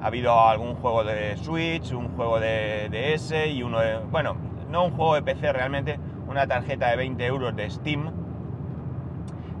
Ha 0.00 0.06
habido 0.06 0.38
algún 0.40 0.74
juego 0.76 1.04
de 1.04 1.36
Switch, 1.36 1.92
un 1.92 2.14
juego 2.16 2.38
de, 2.38 2.88
de 2.90 3.14
S 3.14 3.48
y 3.48 3.62
uno 3.62 3.80
de... 3.80 3.98
Bueno, 3.98 4.36
no 4.72 4.86
un 4.86 4.92
juego 4.92 5.14
de 5.14 5.22
PC 5.22 5.52
realmente, 5.52 6.00
una 6.26 6.46
tarjeta 6.46 6.90
de 6.90 6.96
20 6.96 7.26
euros 7.26 7.54
de 7.54 7.70
Steam. 7.70 8.10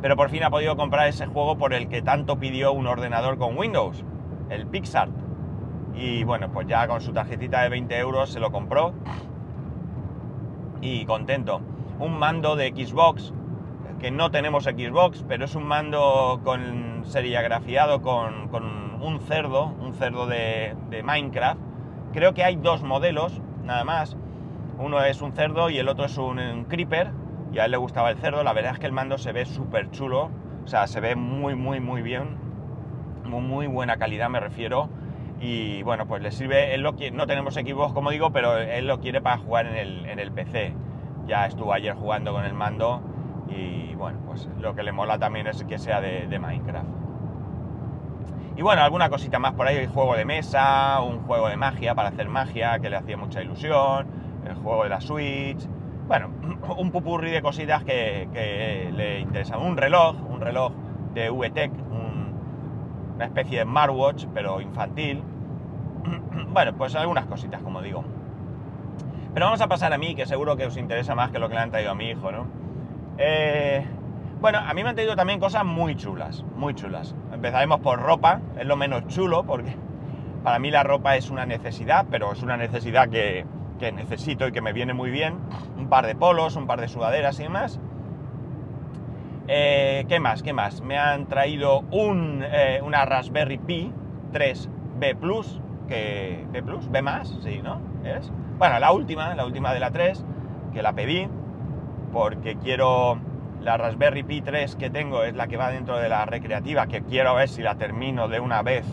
Pero 0.00 0.16
por 0.16 0.30
fin 0.30 0.42
ha 0.42 0.50
podido 0.50 0.74
comprar 0.74 1.06
ese 1.06 1.26
juego 1.26 1.56
por 1.56 1.74
el 1.74 1.88
que 1.88 2.02
tanto 2.02 2.38
pidió 2.38 2.72
un 2.72 2.86
ordenador 2.86 3.38
con 3.38 3.56
Windows, 3.56 4.02
el 4.48 4.66
Pixar. 4.66 5.10
Y 5.94 6.24
bueno, 6.24 6.50
pues 6.50 6.66
ya 6.66 6.88
con 6.88 7.02
su 7.02 7.12
tarjetita 7.12 7.62
de 7.62 7.68
20 7.68 7.96
euros 7.98 8.30
se 8.30 8.40
lo 8.40 8.50
compró. 8.50 8.94
Y 10.80 11.04
contento. 11.04 11.60
Un 12.00 12.18
mando 12.18 12.56
de 12.56 12.70
Xbox, 12.70 13.32
que 14.00 14.10
no 14.10 14.30
tenemos 14.30 14.64
Xbox, 14.64 15.24
pero 15.28 15.44
es 15.44 15.54
un 15.54 15.64
mando 15.64 16.40
con 16.42 17.02
seriagrafiado 17.04 18.00
con, 18.00 18.48
con 18.48 19.00
un 19.00 19.20
cerdo, 19.20 19.66
un 19.66 19.92
cerdo 19.94 20.26
de 20.26 21.02
Minecraft. 21.04 21.60
Creo 22.12 22.34
que 22.34 22.42
hay 22.42 22.56
dos 22.56 22.82
modelos, 22.82 23.40
nada 23.62 23.84
más. 23.84 24.16
Uno 24.82 25.00
es 25.04 25.22
un 25.22 25.32
cerdo 25.32 25.70
y 25.70 25.78
el 25.78 25.88
otro 25.88 26.06
es 26.06 26.18
un, 26.18 26.64
creeper. 26.68 27.12
Y 27.52 27.60
a 27.60 27.66
él 27.66 27.70
le 27.70 27.76
gustaba 27.76 28.10
el 28.10 28.16
cerdo. 28.16 28.42
La 28.42 28.52
verdad 28.52 28.72
es 28.72 28.78
que 28.80 28.86
el 28.86 28.92
mando 28.92 29.16
se 29.16 29.30
ve 29.30 29.44
súper 29.44 29.90
chulo. 29.92 30.30
O 30.64 30.66
sea, 30.66 30.88
se 30.88 31.00
ve 31.00 31.14
muy, 31.14 31.54
muy, 31.54 31.78
muy 31.78 32.02
bien. 32.02 32.36
Muy, 33.24 33.68
buena 33.68 33.96
calidad 33.96 34.28
me 34.28 34.40
refiero. 34.40 34.88
Y 35.40 35.84
bueno, 35.84 36.06
pues 36.08 36.20
le 36.20 36.32
sirve. 36.32 36.74
Él 36.74 36.82
lo 36.82 36.96
no 37.12 37.28
tenemos 37.28 37.56
equipos, 37.56 37.92
como 37.92 38.10
digo, 38.10 38.32
pero 38.32 38.58
él 38.58 38.88
lo 38.88 38.98
quiere 38.98 39.20
para 39.20 39.38
jugar 39.38 39.66
en 39.66 39.76
el, 39.76 40.06
en 40.06 40.18
el 40.18 40.32
PC. 40.32 40.74
Ya 41.26 41.46
estuvo 41.46 41.72
ayer 41.72 41.94
jugando 41.94 42.32
con 42.32 42.44
el 42.44 42.52
mando. 42.52 43.02
Y 43.48 43.94
bueno, 43.94 44.18
pues 44.26 44.48
lo 44.60 44.74
que 44.74 44.82
le 44.82 44.90
mola 44.90 45.16
también 45.16 45.46
es 45.46 45.62
que 45.62 45.78
sea 45.78 46.00
de, 46.00 46.26
de 46.26 46.38
Minecraft. 46.40 46.88
Y 48.56 48.62
bueno, 48.62 48.82
alguna 48.82 49.08
cosita 49.08 49.38
más 49.38 49.52
por 49.52 49.68
ahí, 49.68 49.86
juego 49.86 50.16
de 50.16 50.24
mesa, 50.24 51.00
un 51.00 51.20
juego 51.20 51.48
de 51.48 51.56
magia 51.56 51.94
para 51.94 52.08
hacer 52.08 52.28
magia, 52.28 52.80
que 52.80 52.90
le 52.90 52.96
hacía 52.96 53.16
mucha 53.16 53.42
ilusión 53.42 54.31
el 54.46 54.54
juego 54.56 54.84
de 54.84 54.88
la 54.88 55.00
Switch, 55.00 55.66
bueno, 56.06 56.28
un 56.76 56.90
pupurri 56.90 57.30
de 57.30 57.42
cositas 57.42 57.84
que, 57.84 58.90
le 58.94 59.20
interesan. 59.20 59.60
Un 59.60 59.76
reloj, 59.76 60.16
un 60.28 60.40
reloj 60.40 60.72
de 61.14 61.30
VTech, 61.30 61.72
un, 61.72 63.14
una 63.14 63.24
especie 63.24 63.58
de 63.58 63.64
smartwatch, 63.64 64.26
pero 64.34 64.60
infantil. 64.60 65.22
Bueno, 66.52 66.74
pues 66.74 66.94
algunas 66.94 67.24
cositas, 67.24 67.62
como 67.62 67.80
digo. 67.80 68.04
Pero 69.32 69.46
vamos 69.46 69.62
a 69.62 69.68
pasar 69.68 69.90
a 69.94 69.96
mí, 69.96 70.14
que 70.14 70.26
seguro 70.26 70.54
que 70.54 70.66
os 70.66 70.76
interesa 70.76 71.14
más 71.14 71.30
que 71.30 71.38
lo 71.38 71.48
que 71.48 71.54
le 71.54 71.60
han 71.60 71.70
traído 71.70 71.92
a 71.92 71.94
mi 71.94 72.10
hijo, 72.10 72.30
¿no? 72.30 72.44
Eh, 73.16 73.86
bueno, 74.38 74.58
a 74.58 74.74
mí 74.74 74.82
me 74.82 74.90
han 74.90 74.94
traído 74.94 75.16
también 75.16 75.40
cosas 75.40 75.64
muy 75.64 75.96
chulas, 75.96 76.44
muy 76.54 76.74
chulas. 76.74 77.14
Empezaremos 77.32 77.80
por 77.80 78.02
ropa, 78.02 78.42
es 78.58 78.66
lo 78.66 78.76
menos 78.76 79.06
chulo, 79.06 79.44
porque 79.44 79.74
para 80.42 80.58
mí 80.58 80.70
la 80.70 80.82
ropa 80.82 81.16
es 81.16 81.30
una 81.30 81.46
necesidad, 81.46 82.04
pero 82.10 82.32
es 82.32 82.42
una 82.42 82.58
necesidad 82.58 83.08
que, 83.08 83.46
que 83.82 83.90
necesito 83.90 84.46
y 84.46 84.52
que 84.52 84.60
me 84.60 84.72
viene 84.72 84.94
muy 84.94 85.10
bien. 85.10 85.40
Un 85.76 85.88
par 85.88 86.06
de 86.06 86.14
polos, 86.14 86.54
un 86.54 86.68
par 86.68 86.80
de 86.80 86.86
sudaderas 86.86 87.40
y 87.40 87.42
demás. 87.42 87.80
Eh, 89.48 90.04
¿Qué 90.08 90.20
más? 90.20 90.44
¿Qué 90.44 90.52
más? 90.52 90.82
Me 90.82 90.98
han 90.98 91.26
traído 91.26 91.80
un, 91.90 92.44
eh, 92.44 92.80
una 92.80 93.04
Raspberry 93.04 93.58
Pi 93.58 93.92
3B 94.32 95.16
Plus, 95.16 95.60
que 95.88 96.46
B 96.52 96.62
Plus, 96.62 96.88
B 96.92 97.02
más, 97.02 97.36
sí, 97.42 97.60
¿no? 97.60 97.80
¿Es? 98.04 98.30
Bueno, 98.56 98.78
la 98.78 98.92
última, 98.92 99.34
la 99.34 99.44
última 99.44 99.74
de 99.74 99.80
la 99.80 99.90
3, 99.90 100.24
que 100.72 100.80
la 100.80 100.92
pedí, 100.92 101.26
porque 102.12 102.54
quiero 102.58 103.18
la 103.62 103.78
Raspberry 103.78 104.22
Pi 104.22 104.42
3 104.42 104.76
que 104.76 104.90
tengo, 104.90 105.24
es 105.24 105.34
la 105.34 105.48
que 105.48 105.56
va 105.56 105.70
dentro 105.70 105.98
de 105.98 106.08
la 106.08 106.24
recreativa, 106.24 106.86
que 106.86 107.02
quiero 107.02 107.34
ver 107.34 107.48
si 107.48 107.62
la 107.62 107.74
termino 107.74 108.28
de 108.28 108.38
una 108.38 108.62
vez 108.62 108.86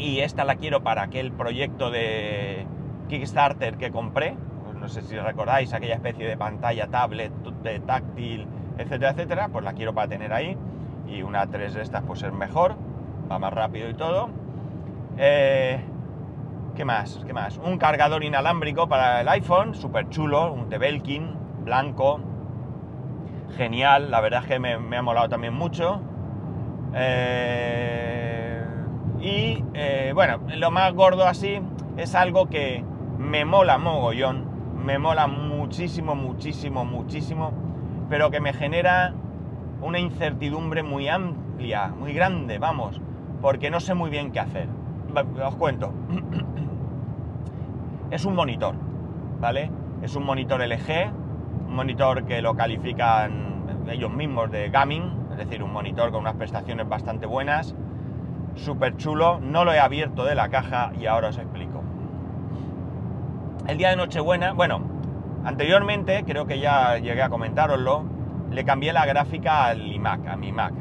y 0.00 0.20
esta 0.20 0.44
la 0.44 0.56
quiero 0.56 0.82
para 0.82 1.02
aquel 1.02 1.30
proyecto 1.30 1.90
de 1.90 2.66
Kickstarter 3.08 3.76
que 3.76 3.90
compré. 3.90 4.34
Pues 4.64 4.76
no 4.76 4.88
sé 4.88 5.02
si 5.02 5.18
recordáis 5.18 5.74
aquella 5.74 5.94
especie 5.94 6.26
de 6.26 6.38
pantalla 6.38 6.88
tablet, 6.88 7.30
de 7.62 7.80
táctil, 7.80 8.46
etcétera, 8.78 9.10
etcétera. 9.10 9.48
Pues 9.48 9.62
la 9.62 9.74
quiero 9.74 9.92
para 9.94 10.08
tener 10.08 10.32
ahí. 10.32 10.56
Y 11.06 11.22
una 11.22 11.46
3 11.46 11.74
de 11.74 11.82
estas 11.82 12.02
pues 12.04 12.22
es 12.22 12.32
mejor, 12.32 12.76
va 13.30 13.38
más 13.38 13.52
rápido 13.52 13.90
y 13.90 13.94
todo. 13.94 14.30
Eh, 15.18 15.80
¿Qué 16.74 16.84
más? 16.86 17.22
¿Qué 17.26 17.34
más? 17.34 17.58
Un 17.58 17.76
cargador 17.76 18.24
inalámbrico 18.24 18.88
para 18.88 19.20
el 19.20 19.28
iPhone, 19.28 19.74
súper 19.74 20.08
chulo, 20.08 20.50
un 20.52 20.70
de 20.70 20.78
Belkin, 20.78 21.34
blanco, 21.62 22.20
genial, 23.56 24.10
la 24.10 24.20
verdad 24.20 24.42
es 24.42 24.48
que 24.48 24.58
me, 24.58 24.78
me 24.78 24.96
ha 24.96 25.02
molado 25.02 25.28
también 25.28 25.52
mucho. 25.52 26.00
Eh, 26.94 28.19
y 29.20 29.62
eh, 29.74 30.12
bueno, 30.14 30.40
lo 30.56 30.70
más 30.70 30.92
gordo 30.94 31.26
así 31.26 31.60
es 31.96 32.14
algo 32.14 32.46
que 32.46 32.82
me 33.18 33.44
mola 33.44 33.76
mogollón, 33.76 34.44
me 34.82 34.98
mola 34.98 35.26
muchísimo, 35.26 36.14
muchísimo, 36.14 36.84
muchísimo, 36.84 37.52
pero 38.08 38.30
que 38.30 38.40
me 38.40 38.54
genera 38.54 39.12
una 39.82 39.98
incertidumbre 39.98 40.82
muy 40.82 41.08
amplia, 41.08 41.88
muy 41.88 42.14
grande, 42.14 42.58
vamos, 42.58 43.00
porque 43.42 43.70
no 43.70 43.80
sé 43.80 43.94
muy 43.94 44.10
bien 44.10 44.32
qué 44.32 44.40
hacer. 44.40 44.68
Os 45.44 45.56
cuento. 45.56 45.92
Es 48.10 48.24
un 48.24 48.34
monitor, 48.34 48.74
¿vale? 49.38 49.70
Es 50.02 50.16
un 50.16 50.24
monitor 50.24 50.60
LG, 50.60 51.12
un 51.68 51.74
monitor 51.76 52.24
que 52.24 52.42
lo 52.42 52.56
califican 52.56 53.84
ellos 53.88 54.10
mismos 54.10 54.50
de 54.50 54.68
gaming, 54.68 55.28
es 55.30 55.38
decir, 55.38 55.62
un 55.62 55.72
monitor 55.72 56.10
con 56.10 56.22
unas 56.22 56.34
prestaciones 56.34 56.88
bastante 56.88 57.26
buenas 57.26 57.76
súper 58.60 58.96
chulo, 58.96 59.40
no 59.40 59.64
lo 59.64 59.72
he 59.72 59.78
abierto 59.78 60.24
de 60.24 60.34
la 60.34 60.48
caja 60.48 60.92
y 60.98 61.06
ahora 61.06 61.28
os 61.28 61.38
explico. 61.38 61.82
El 63.66 63.78
día 63.78 63.90
de 63.90 63.96
Nochebuena, 63.96 64.52
bueno, 64.52 64.80
anteriormente, 65.44 66.24
creo 66.24 66.46
que 66.46 66.60
ya 66.60 66.98
llegué 66.98 67.22
a 67.22 67.28
comentároslo, 67.28 68.04
le 68.50 68.64
cambié 68.64 68.92
la 68.92 69.06
gráfica 69.06 69.66
al 69.66 69.86
iMac, 69.92 70.26
a 70.26 70.36
mi 70.36 70.52
Mac. 70.52 70.74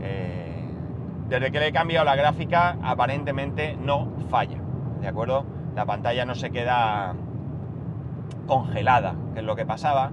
Eh, 0.00 0.68
desde 1.28 1.50
que 1.50 1.60
le 1.60 1.68
he 1.68 1.72
cambiado 1.72 2.04
la 2.04 2.16
gráfica, 2.16 2.76
aparentemente 2.82 3.76
no 3.80 4.08
falla, 4.28 4.58
¿de 5.00 5.08
acuerdo? 5.08 5.44
La 5.74 5.86
pantalla 5.86 6.24
no 6.24 6.34
se 6.34 6.50
queda 6.50 7.14
congelada, 8.46 9.14
que 9.34 9.40
es 9.40 9.44
lo 9.44 9.56
que 9.56 9.66
pasaba 9.66 10.10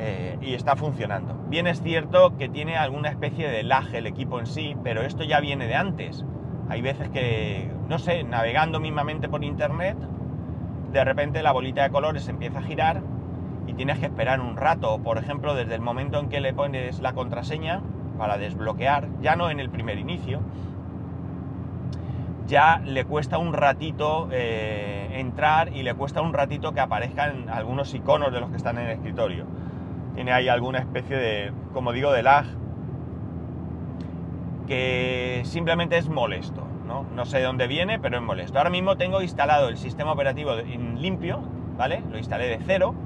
eh, 0.00 0.38
y 0.40 0.54
está 0.54 0.76
funcionando. 0.76 1.34
Bien 1.48 1.66
es 1.66 1.82
cierto 1.82 2.36
que 2.36 2.48
tiene 2.48 2.76
alguna 2.76 3.08
especie 3.08 3.48
de 3.48 3.64
lag 3.64 3.92
el 3.94 4.06
equipo 4.06 4.38
en 4.38 4.46
sí, 4.46 4.76
pero 4.84 5.02
esto 5.02 5.24
ya 5.24 5.40
viene 5.40 5.66
de 5.66 5.74
antes. 5.74 6.24
Hay 6.68 6.82
veces 6.82 7.08
que, 7.08 7.68
no 7.88 7.98
sé, 7.98 8.22
navegando 8.22 8.78
mismamente 8.78 9.28
por 9.28 9.42
internet, 9.42 9.96
de 10.92 11.04
repente 11.04 11.42
la 11.42 11.50
bolita 11.50 11.82
de 11.82 11.90
colores 11.90 12.28
empieza 12.28 12.60
a 12.60 12.62
girar 12.62 13.02
y 13.66 13.74
tienes 13.74 13.98
que 13.98 14.06
esperar 14.06 14.40
un 14.40 14.56
rato. 14.56 14.98
Por 15.02 15.18
ejemplo, 15.18 15.56
desde 15.56 15.74
el 15.74 15.80
momento 15.80 16.20
en 16.20 16.28
que 16.28 16.40
le 16.40 16.52
pones 16.52 17.00
la 17.00 17.12
contraseña 17.12 17.80
para 18.18 18.38
desbloquear, 18.38 19.08
ya 19.20 19.34
no 19.34 19.50
en 19.50 19.58
el 19.58 19.68
primer 19.68 19.98
inicio, 19.98 20.40
ya 22.46 22.80
le 22.84 23.04
cuesta 23.04 23.38
un 23.38 23.52
ratito 23.52 24.28
eh, 24.30 25.08
entrar 25.14 25.74
y 25.74 25.82
le 25.82 25.94
cuesta 25.94 26.22
un 26.22 26.32
ratito 26.32 26.72
que 26.72 26.80
aparezcan 26.80 27.48
algunos 27.48 27.92
iconos 27.94 28.32
de 28.32 28.38
los 28.38 28.50
que 28.50 28.56
están 28.58 28.78
en 28.78 28.86
el 28.86 28.92
escritorio 28.92 29.44
tiene 30.18 30.32
ahí 30.32 30.48
alguna 30.48 30.80
especie 30.80 31.16
de, 31.16 31.52
como 31.72 31.92
digo, 31.92 32.10
de 32.10 32.24
lag 32.24 32.44
que 34.66 35.42
simplemente 35.44 35.96
es 35.96 36.08
molesto, 36.08 36.66
¿no? 36.88 37.06
No 37.14 37.24
sé 37.24 37.38
de 37.38 37.44
dónde 37.44 37.68
viene, 37.68 38.00
pero 38.00 38.16
es 38.16 38.22
molesto. 38.24 38.58
Ahora 38.58 38.70
mismo 38.70 38.96
tengo 38.96 39.22
instalado 39.22 39.68
el 39.68 39.76
sistema 39.76 40.10
operativo 40.10 40.56
limpio, 40.56 41.38
¿vale? 41.76 42.02
Lo 42.10 42.18
instalé 42.18 42.48
de 42.48 42.58
cero 42.66 42.96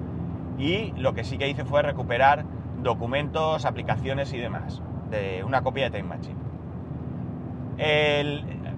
y 0.57 0.92
lo 0.97 1.12
que 1.12 1.23
sí 1.25 1.37
que 1.37 1.50
hice 1.50 1.66
fue 1.66 1.83
recuperar 1.83 2.47
documentos, 2.83 3.66
aplicaciones 3.66 4.33
y 4.33 4.38
demás 4.38 4.81
de 5.11 5.45
una 5.45 5.61
copia 5.61 5.90
de 5.90 5.99
Time 5.99 6.16
Machine. 6.16 6.40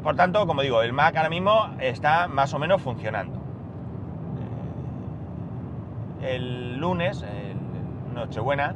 por 0.02 0.16
tanto, 0.16 0.44
como 0.48 0.62
digo, 0.62 0.82
el 0.82 0.92
Mac 0.92 1.16
ahora 1.16 1.30
mismo 1.30 1.68
está 1.78 2.26
más 2.26 2.52
o 2.52 2.58
menos 2.58 2.82
funcionando. 2.82 3.40
El 6.20 6.78
lunes, 6.78 7.24
Nochebuena, 8.14 8.74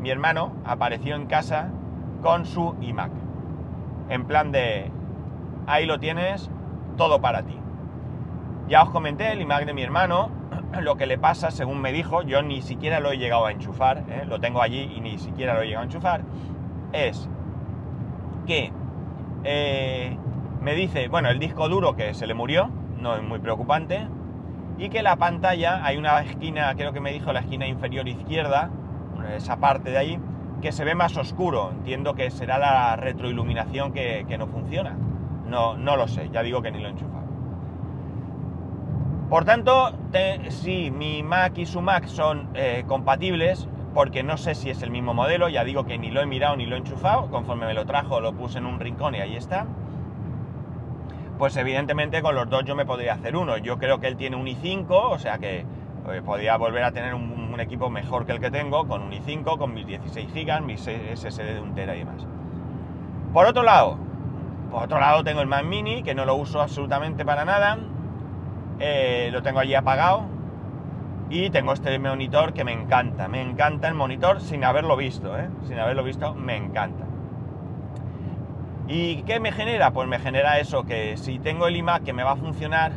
mi 0.00 0.10
hermano 0.10 0.52
apareció 0.64 1.14
en 1.14 1.26
casa 1.26 1.70
con 2.22 2.44
su 2.44 2.74
iMac. 2.80 3.12
En 4.08 4.24
plan 4.24 4.52
de, 4.52 4.90
ahí 5.66 5.86
lo 5.86 5.98
tienes, 5.98 6.50
todo 6.96 7.20
para 7.20 7.42
ti. 7.42 7.56
Ya 8.68 8.82
os 8.82 8.90
comenté 8.90 9.32
el 9.32 9.40
iMac 9.40 9.64
de 9.64 9.72
mi 9.72 9.82
hermano, 9.82 10.30
lo 10.80 10.96
que 10.96 11.06
le 11.06 11.18
pasa, 11.18 11.50
según 11.50 11.80
me 11.80 11.92
dijo, 11.92 12.22
yo 12.22 12.42
ni 12.42 12.62
siquiera 12.62 13.00
lo 13.00 13.12
he 13.12 13.18
llegado 13.18 13.46
a 13.46 13.52
enchufar, 13.52 14.04
¿eh? 14.08 14.24
lo 14.26 14.40
tengo 14.40 14.60
allí 14.60 14.92
y 14.96 15.00
ni 15.00 15.18
siquiera 15.18 15.54
lo 15.54 15.62
he 15.62 15.66
llegado 15.66 15.82
a 15.82 15.86
enchufar, 15.86 16.22
es 16.92 17.28
que 18.46 18.72
eh, 19.44 20.16
me 20.60 20.74
dice, 20.74 21.08
bueno, 21.08 21.30
el 21.30 21.38
disco 21.38 21.68
duro 21.68 21.94
que 21.94 22.14
se 22.14 22.26
le 22.26 22.34
murió, 22.34 22.70
no 22.98 23.16
es 23.16 23.22
muy 23.22 23.38
preocupante, 23.38 24.06
y 24.78 24.88
que 24.88 25.02
la 25.02 25.16
pantalla, 25.16 25.84
hay 25.84 25.96
una 25.96 26.20
esquina, 26.20 26.74
creo 26.74 26.92
que 26.92 27.00
me 27.00 27.12
dijo 27.12 27.32
la 27.32 27.40
esquina 27.40 27.66
inferior 27.66 28.08
izquierda, 28.08 28.70
esa 29.26 29.56
parte 29.56 29.90
de 29.90 29.98
ahí, 29.98 30.18
que 30.60 30.72
se 30.72 30.84
ve 30.84 30.94
más 30.94 31.16
oscuro. 31.16 31.70
Entiendo 31.70 32.14
que 32.14 32.30
será 32.30 32.58
la 32.58 32.96
retroiluminación 32.96 33.92
que, 33.92 34.24
no 34.38 34.46
funciona. 34.46 34.96
No, 35.46 35.76
no 35.76 35.96
lo 35.96 36.06
sé, 36.08 36.30
ya 36.32 36.42
digo 36.42 36.62
que 36.62 36.70
ni 36.70 36.80
lo 36.80 36.88
he 36.88 36.90
enchufado. 36.90 37.20
Por 39.28 39.44
tanto, 39.44 39.92
si 40.48 40.90
mi 40.90 41.22
Mac 41.22 41.56
y 41.58 41.66
su 41.66 41.80
Mac 41.80 42.06
son 42.06 42.48
eh, 42.54 42.84
compatibles, 42.86 43.68
porque 43.94 44.22
no 44.22 44.36
sé 44.36 44.54
si 44.54 44.70
es 44.70 44.82
el 44.82 44.90
mismo 44.90 45.14
modelo, 45.14 45.48
ya 45.48 45.64
digo 45.64 45.84
que 45.84 45.98
ni 45.98 46.10
lo 46.10 46.20
he 46.20 46.26
mirado 46.26 46.56
ni 46.56 46.66
lo 46.66 46.76
he 46.76 46.78
enchufado, 46.78 47.30
conforme 47.30 47.66
me 47.66 47.74
lo 47.74 47.86
trajo 47.86 48.20
lo 48.20 48.32
puse 48.32 48.58
en 48.58 48.66
un 48.66 48.78
rincón 48.78 49.14
y 49.14 49.20
ahí 49.20 49.36
está. 49.36 49.66
Pues 51.38 51.56
evidentemente 51.56 52.22
con 52.22 52.34
los 52.34 52.48
dos 52.50 52.64
yo 52.64 52.76
me 52.76 52.84
podría 52.84 53.14
hacer 53.14 53.34
uno. 53.36 53.56
Yo 53.56 53.78
creo 53.78 53.98
que 53.98 54.08
él 54.08 54.16
tiene 54.16 54.36
un 54.36 54.46
i5, 54.46 54.86
o 54.90 55.18
sea 55.18 55.38
que 55.38 55.64
eh, 56.12 56.22
podría 56.24 56.56
volver 56.56 56.84
a 56.84 56.92
tener 56.92 57.14
un, 57.14 57.40
equipo 57.60 57.90
mejor 57.90 58.24
que 58.24 58.32
el 58.32 58.40
que 58.40 58.50
tengo, 58.50 58.88
con 58.88 59.02
un 59.02 59.12
i5, 59.12 59.58
con 59.58 59.74
mis 59.74 59.86
16 59.86 60.32
GB, 60.32 60.62
mis 60.62 60.80
SSD 60.80 61.56
de 61.56 61.60
un 61.60 61.74
tera 61.74 61.94
y 61.94 61.98
demás. 61.98 62.26
Por 63.34 63.44
otro 63.44 63.62
lado, 63.62 63.98
por 64.70 64.84
otro 64.84 64.98
lado 64.98 65.22
tengo 65.22 65.42
el 65.42 65.46
Mac 65.46 65.64
Mini, 65.64 66.02
que 66.02 66.14
no 66.14 66.24
lo 66.24 66.36
uso 66.36 66.62
absolutamente 66.62 67.22
para 67.26 67.44
nada. 67.44 67.78
Eh, 68.78 69.28
lo 69.30 69.42
tengo 69.42 69.60
allí 69.60 69.74
apagado, 69.74 70.24
y 71.30 71.48
tengo 71.50 71.72
este 71.72 71.96
monitor 71.98 72.52
que 72.52 72.64
me 72.64 72.72
encanta, 72.72 73.28
me 73.28 73.40
encanta 73.40 73.86
el 73.86 73.94
monitor 73.94 74.40
sin 74.40 74.64
haberlo 74.64 74.96
visto, 74.96 75.38
¿eh? 75.38 75.48
sin 75.62 75.78
haberlo 75.78 76.02
visto, 76.02 76.34
me 76.34 76.56
encanta. 76.56 77.04
¿Y 78.88 79.22
qué 79.22 79.38
me 79.38 79.52
genera? 79.52 79.92
Pues 79.92 80.08
me 80.08 80.18
genera 80.18 80.58
eso, 80.58 80.82
que 80.82 81.16
si 81.16 81.38
tengo 81.38 81.68
el 81.68 81.76
iMac 81.76 82.02
que 82.02 82.12
me 82.12 82.24
va 82.24 82.32
a 82.32 82.36
funcionar, 82.36 82.94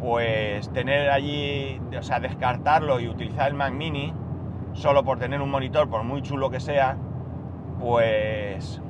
pues 0.00 0.70
tener 0.72 1.10
allí, 1.10 1.80
o 1.96 2.02
sea, 2.02 2.20
descartarlo 2.20 3.00
y 3.00 3.08
utilizar 3.08 3.48
el 3.48 3.54
Mac 3.54 3.72
mini, 3.72 4.12
solo 4.72 5.04
por 5.04 5.18
tener 5.18 5.40
un 5.40 5.50
monitor, 5.50 5.88
por 5.88 6.02
muy 6.04 6.22
chulo 6.22 6.50
que 6.50 6.60
sea, 6.60 6.96
pues 7.78 8.80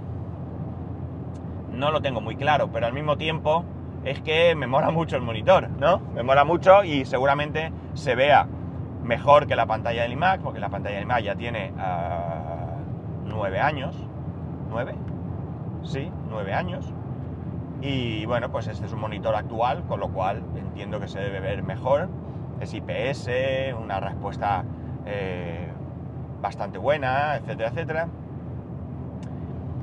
no 1.73 1.91
lo 1.91 2.01
tengo 2.01 2.21
muy 2.21 2.37
claro, 2.37 2.71
pero 2.73 2.87
al 2.87 2.93
mismo 2.93 3.17
tiempo 3.17 3.65
es 4.05 4.21
que 4.21 4.55
me 4.55 4.67
mola 4.67 4.91
mucho 4.91 5.17
el 5.17 5.23
monitor, 5.23 5.69
¿no? 5.71 6.01
Me 6.15 6.23
mola 6.23 6.45
mucho 6.45 6.85
y 6.85 7.05
seguramente 7.05 7.73
se 7.95 8.15
vea 8.15 8.47
mejor 9.03 9.47
que 9.47 9.57
la 9.57 9.67
pantalla 9.67 10.03
del 10.03 10.13
iMac, 10.13 10.41
porque 10.41 10.61
la 10.61 10.69
pantalla 10.69 10.97
del 10.97 11.05
iMac 11.05 11.23
ya 11.23 11.35
tiene 11.35 11.73
uh, 11.73 13.27
nueve 13.27 13.61
años. 13.61 13.97
¿Nueve? 14.71 14.95
Sí, 15.83 16.11
nueve 16.29 16.55
años. 16.55 16.93
Y 17.81 18.27
bueno, 18.27 18.51
pues 18.51 18.67
este 18.67 18.87
es 18.87 18.93
un 18.93 19.01
monitor 19.01 19.35
actual, 19.35 19.85
con 19.85 20.01
lo 20.01 20.09
cual 20.09 20.43
entiendo 20.57 21.01
que 21.01 21.09
se 21.09 21.21
debe 21.21 21.41
ver 21.41 21.63
mejor. 21.63 22.09
Es 22.61 22.75
IPS, 22.75 23.29
una 23.81 24.01
respuesta 24.01 24.65
eh, 25.07 25.69
bastante 26.41 26.79
buena, 26.79 27.37
etcétera, 27.37 27.71
etcétera. 27.71 28.09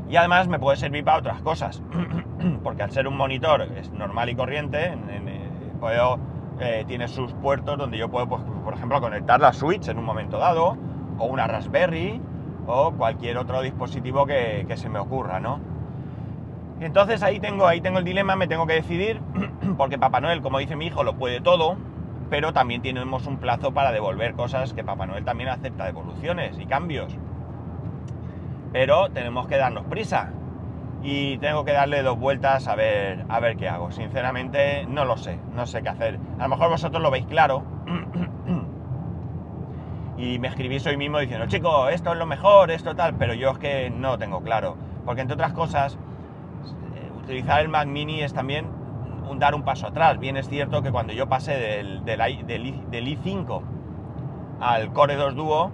Y 0.10 0.16
además 0.16 0.48
me 0.48 0.60
puede 0.60 0.78
servir 0.78 1.04
para 1.04 1.18
otras 1.18 1.42
cosas, 1.42 1.82
porque 2.64 2.84
al 2.84 2.92
ser 2.92 3.08
un 3.08 3.18
monitor 3.18 3.64
es 3.76 3.92
normal 3.92 4.30
y 4.30 4.36
corriente, 4.36 4.94
eh, 4.94 5.50
puedo, 5.80 6.20
eh, 6.60 6.86
tiene 6.88 7.08
sus 7.08 7.34
puertos 7.34 7.78
donde 7.78 7.98
yo 7.98 8.10
puedo, 8.10 8.28
pues, 8.28 8.42
por 8.64 8.74
ejemplo, 8.74 9.02
conectar 9.02 9.40
la 9.40 9.52
Switch 9.52 9.88
en 9.90 9.98
un 9.98 10.06
momento 10.06 10.38
dado, 10.38 10.78
o 11.18 11.26
una 11.26 11.48
Raspberry, 11.48 12.22
o 12.68 12.92
cualquier 12.92 13.38
otro 13.38 13.62
dispositivo 13.62 14.26
que, 14.26 14.66
se 14.76 14.90
me 14.90 15.00
ocurra, 15.00 15.40
¿no? 15.40 15.60
Entonces 16.80 17.24
ahí 17.24 17.40
tengo, 17.40 17.68
ahí 17.68 17.82
tengo 17.82 18.00
el 18.00 18.06
dilema, 18.06 18.36
me 18.36 18.48
tengo 18.48 18.68
que 18.68 18.74
decidir, 18.74 19.22
porque 19.78 19.98
Papá 19.98 20.22
Noel, 20.22 20.42
como 20.42 20.60
dice 20.60 20.76
mi 20.76 20.88
hijo, 20.88 21.04
lo 21.04 21.18
puede 21.18 21.42
todo, 21.42 21.78
pero 22.30 22.54
también 22.54 22.82
tenemos 22.82 23.26
un 23.26 23.38
plazo 23.38 23.74
para 23.74 23.92
devolver 23.92 24.34
cosas 24.34 24.74
que 24.74 24.84
Papá 24.84 25.08
Noel 25.08 25.26
también 25.26 25.50
acepta 25.50 25.86
devoluciones 25.86 26.60
y 26.60 26.66
cambios 26.66 27.18
pero 28.72 29.10
tenemos 29.10 29.48
que 29.48 29.58
darnos 29.58 29.86
prisa. 29.86 30.32
Y 31.04 31.38
tengo 31.38 31.64
que 31.64 31.74
darle 31.74 32.02
dos 32.02 32.20
vueltas 32.20 32.68
a 32.68 32.76
ver, 32.76 33.24
a 33.30 33.40
ver 33.40 33.56
qué 33.56 33.70
hago. 33.70 33.92
Sinceramente, 33.92 34.86
no 34.88 35.06
lo 35.06 35.18
sé, 35.18 35.40
no 35.56 35.66
sé 35.66 35.82
qué 35.82 35.90
hacer. 35.90 36.20
A 36.38 36.44
lo 36.44 36.50
mejor 36.50 36.70
vosotros 36.70 37.02
lo 37.02 37.12
veis 37.12 37.26
claro. 37.28 37.64
y 40.18 40.40
me 40.40 40.48
escribís 40.48 40.86
hoy 40.86 40.98
mismo 40.98 41.20
diciendo, 41.20 41.46
chico, 41.48 41.90
esto 41.90 42.12
es 42.12 42.18
lo 42.18 42.26
mejor, 42.26 42.72
esto 42.72 42.96
tal, 42.96 43.16
pero 43.16 43.34
yo 43.34 43.52
es 43.52 43.58
que 43.60 43.90
no 43.90 44.10
lo 44.10 44.18
tengo 44.18 44.42
claro. 44.42 44.76
Porque 45.06 45.22
entre 45.22 45.36
otras 45.36 45.54
cosas, 45.54 45.98
utilizar 47.28 47.60
el 47.60 47.68
Mac 47.68 47.88
Mini 47.88 48.22
es 48.22 48.34
también 48.34 48.68
dar 49.36 49.54
un 49.54 49.64
paso 49.64 49.88
atrás. 49.88 50.18
Bien 50.18 50.38
es 50.38 50.48
cierto 50.48 50.82
que 50.82 50.92
cuando 50.92 51.12
yo 51.12 51.28
pasé 51.28 51.58
del, 51.58 52.06
del, 52.06 52.48
del 52.48 53.08
i5 53.08 53.62
al 54.62 54.94
Core 54.94 55.18
2 55.18 55.36
Duo, 55.36 55.72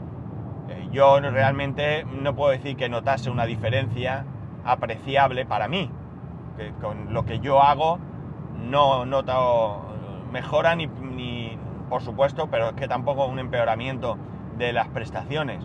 yo 0.91 1.19
realmente 1.19 2.05
no 2.05 2.35
puedo 2.35 2.51
decir 2.51 2.75
que 2.75 2.89
notase 2.89 3.29
una 3.29 3.45
diferencia 3.45 4.25
apreciable 4.65 5.45
para 5.45 5.67
mí. 5.67 5.91
Con 6.81 7.13
lo 7.13 7.23
que 7.25 7.39
yo 7.39 7.61
hago 7.61 7.99
no 8.57 9.05
noto 9.05 9.85
mejora 10.31 10.75
ni, 10.75 10.87
ni, 10.87 11.55
por 11.87 12.01
supuesto, 12.01 12.47
pero 12.49 12.69
es 12.69 12.73
que 12.73 12.87
tampoco 12.87 13.27
un 13.27 13.37
empeoramiento 13.37 14.17
de 14.57 14.73
las 14.73 14.87
prestaciones. 14.87 15.63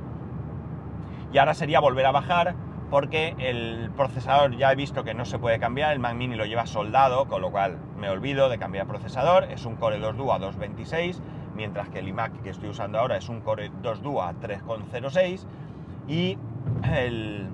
Y 1.33 1.38
ahora 1.38 1.55
sería 1.55 1.81
volver 1.81 2.05
a 2.05 2.12
bajar 2.12 2.55
porque 2.90 3.35
el 3.38 3.90
procesador 3.96 4.57
ya 4.57 4.72
he 4.72 4.77
visto 4.77 5.05
que 5.05 5.14
no 5.14 5.24
se 5.24 5.38
puede 5.38 5.59
cambiar, 5.59 5.92
el 5.92 5.98
Mac 5.98 6.14
Mini 6.14 6.37
lo 6.37 6.46
lleva 6.46 6.66
soldado, 6.66 7.27
con 7.27 7.42
lo 7.42 7.51
cual 7.51 7.79
me 7.98 8.09
olvido 8.09 8.48
de 8.48 8.59
cambiar 8.59 8.87
procesador, 8.87 9.44
es 9.44 9.64
un 9.66 9.77
Core 9.77 9.98
2 9.98 10.16
Duo 10.16 10.33
a 10.33 10.38
226 10.38 11.20
mientras 11.55 11.88
que 11.88 11.98
el 11.98 12.09
iMac 12.09 12.40
que 12.42 12.51
estoy 12.51 12.68
usando 12.68 12.98
ahora 12.98 13.16
es 13.16 13.29
un 13.29 13.40
Core 13.40 13.70
2 13.83 14.03
Duo 14.03 14.22
a 14.22 14.33
3.06 14.35 15.44
y 16.07 16.38
el, 16.85 17.48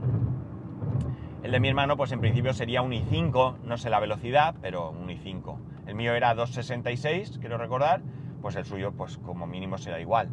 el 1.42 1.50
de 1.50 1.60
mi 1.60 1.68
hermano 1.68 1.96
pues 1.96 2.12
en 2.12 2.20
principio 2.20 2.52
sería 2.52 2.82
un 2.82 2.92
i5, 2.92 3.56
no 3.64 3.78
sé 3.78 3.90
la 3.90 4.00
velocidad, 4.00 4.54
pero 4.60 4.90
un 4.90 5.08
i5. 5.08 5.56
El 5.86 5.94
mío 5.94 6.14
era 6.14 6.34
266, 6.34 7.38
quiero 7.40 7.58
recordar, 7.58 8.02
pues 8.42 8.56
el 8.56 8.64
suyo 8.66 8.92
pues 8.92 9.16
como 9.18 9.46
mínimo 9.46 9.78
será 9.78 9.98
igual. 10.00 10.28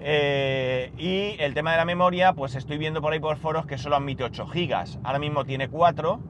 Eh, 0.00 0.92
y 0.98 1.40
el 1.42 1.54
tema 1.54 1.72
de 1.72 1.78
la 1.78 1.84
memoria, 1.84 2.32
pues 2.34 2.54
estoy 2.54 2.78
viendo 2.78 3.00
por 3.00 3.12
ahí 3.12 3.20
por 3.20 3.36
foros 3.38 3.66
que 3.66 3.78
solo 3.78 3.96
admite 3.96 4.24
8 4.24 4.46
GB. 4.46 4.98
Ahora 5.04 5.18
mismo 5.18 5.44
tiene 5.44 5.68
4, 5.68 6.20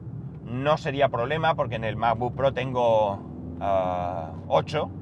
no 0.45 0.77
sería 0.77 1.09
problema 1.09 1.55
porque 1.55 1.75
en 1.75 1.83
el 1.83 1.95
MacBook 1.95 2.35
Pro 2.35 2.53
tengo 2.53 3.19
8 3.59 3.59
ah, 3.61 4.97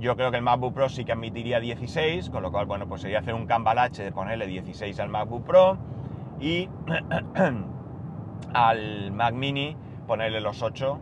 yo 0.00 0.16
creo 0.16 0.32
que 0.32 0.38
el 0.38 0.42
MacBook 0.42 0.74
Pro 0.74 0.88
sí 0.88 1.04
que 1.04 1.12
admitiría 1.12 1.60
16, 1.60 2.30
con 2.30 2.42
lo 2.42 2.50
cual, 2.50 2.66
bueno, 2.66 2.88
pues 2.88 3.02
sería 3.02 3.20
hacer 3.20 3.34
un 3.34 3.46
cambalache 3.46 4.02
de 4.02 4.10
ponerle 4.10 4.48
16 4.48 4.98
al 4.98 5.08
MacBook 5.08 5.44
Pro 5.44 5.78
y 6.40 6.68
al 8.52 9.12
Mac 9.12 9.34
Mini 9.34 9.76
ponerle 10.08 10.40
los 10.40 10.60
8 10.60 10.98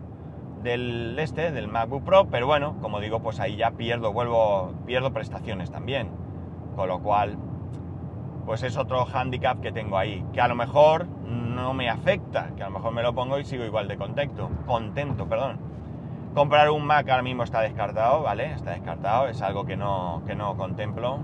del 0.63 1.19
este, 1.19 1.51
del 1.51 1.69
MacBook 1.69 2.05
Pro, 2.05 2.29
pero 2.29 2.47
bueno, 2.47 2.77
como 2.83 3.01
digo, 3.01 3.21
pues 3.21 3.41
ahí 3.41 3.57
ya 3.57 3.71
pierdo, 3.71 4.13
vuelvo, 4.13 4.75
pierdo 4.85 5.15
prestaciones 5.15 5.71
también. 5.71 6.20
Con 6.81 6.89
lo 6.89 7.01
cual, 7.01 7.37
pues 8.47 8.63
es 8.63 8.79
otro 8.79 9.05
handicap 9.05 9.61
que 9.61 9.71
tengo 9.71 9.99
ahí, 9.99 10.25
que 10.33 10.41
a 10.41 10.49
lo 10.49 10.55
mejor 10.55 11.07
no 11.27 11.75
me 11.75 11.91
afecta, 11.91 12.53
que 12.57 12.63
a 12.63 12.71
lo 12.71 12.79
mejor 12.79 12.95
me 12.95 13.03
lo 13.03 13.15
pongo 13.15 13.39
y 13.39 13.45
sigo 13.45 13.67
igual 13.67 13.87
de 13.87 13.99
contento, 13.99 14.49
contento, 14.65 15.29
perdón. 15.29 15.59
Comprar 16.35 16.71
un 16.71 16.87
Mac 16.87 17.07
ahora 17.11 17.23
mismo 17.23 17.43
está 17.43 17.61
descartado, 17.61 18.23
¿vale? 18.23 18.53
Está 18.53 18.71
descartado, 18.71 19.29
es 19.29 19.43
algo 19.43 19.67
que 19.67 19.77
no, 19.77 20.23
que 20.27 20.35
no 20.35 20.57
contemplo. 20.57 21.19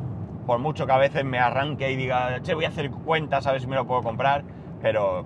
Por 0.46 0.58
mucho 0.58 0.84
que 0.84 0.92
a 0.92 0.98
veces 0.98 1.24
me 1.24 1.38
arranque 1.38 1.90
y 1.90 1.96
diga, 1.96 2.42
che, 2.42 2.52
voy 2.52 2.66
a 2.66 2.68
hacer 2.68 2.90
cuentas 2.90 3.46
a 3.46 3.52
ver 3.52 3.62
si 3.62 3.66
me 3.66 3.76
lo 3.76 3.86
puedo 3.86 4.02
comprar, 4.02 4.44
pero 4.82 5.24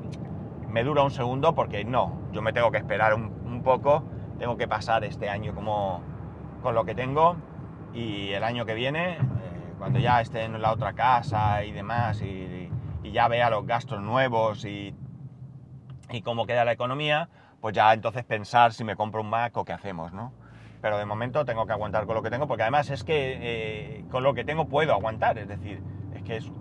me 0.68 0.84
dura 0.84 1.02
un 1.02 1.10
segundo 1.10 1.56
porque 1.56 1.84
no, 1.84 2.20
yo 2.30 2.40
me 2.40 2.52
tengo 2.52 2.70
que 2.70 2.78
esperar 2.78 3.14
un, 3.14 3.62
poco, 3.64 4.04
tengo 4.38 4.56
que 4.56 4.68
pasar 4.68 5.02
este 5.02 5.28
año 5.28 5.56
como 5.56 6.02
con 6.62 6.76
lo 6.76 6.84
que 6.84 6.94
tengo 6.94 7.34
y 7.92 8.28
el 8.28 8.44
año 8.44 8.64
que 8.64 8.74
viene, 8.74 9.18
cuando 9.80 9.98
ya 9.98 10.20
esté 10.20 10.44
en 10.44 10.60
la 10.60 10.72
otra 10.72 10.92
casa 10.92 11.64
y 11.64 11.72
demás 11.72 12.20
y, 12.20 12.70
ya 13.12 13.26
vea 13.26 13.50
los 13.50 13.66
gastos 13.66 14.00
nuevos 14.00 14.64
y, 14.64 14.94
cómo 16.22 16.46
queda 16.46 16.64
la 16.66 16.72
economía, 16.72 17.28
pues 17.60 17.74
ya 17.74 17.92
entonces 17.92 18.24
pensar 18.24 18.72
si 18.72 18.84
me 18.84 18.94
compro 18.94 19.22
un 19.22 19.30
Mac 19.30 19.56
o 19.56 19.64
qué 19.64 19.72
hacemos, 19.72 20.12
¿no? 20.12 20.32
Pero 20.82 20.98
de 20.98 21.06
momento 21.06 21.44
tengo 21.44 21.66
que 21.66 21.72
aguantar 21.72 22.04
con 22.04 22.14
lo 22.14 22.22
que 22.22 22.30
tengo, 22.30 22.46
porque 22.46 22.62
además 22.62 22.90
es 22.90 23.02
que 23.02 23.38
eh, 23.40 24.04
con 24.10 24.22
lo 24.22 24.34
que 24.34 24.44
tengo 24.44 24.68
puedo 24.68 24.92
aguantar, 24.92 25.38
es 25.38 25.48
decir, 25.48 25.82
es 26.14 26.22
que 26.22 26.36
es, 26.36 26.52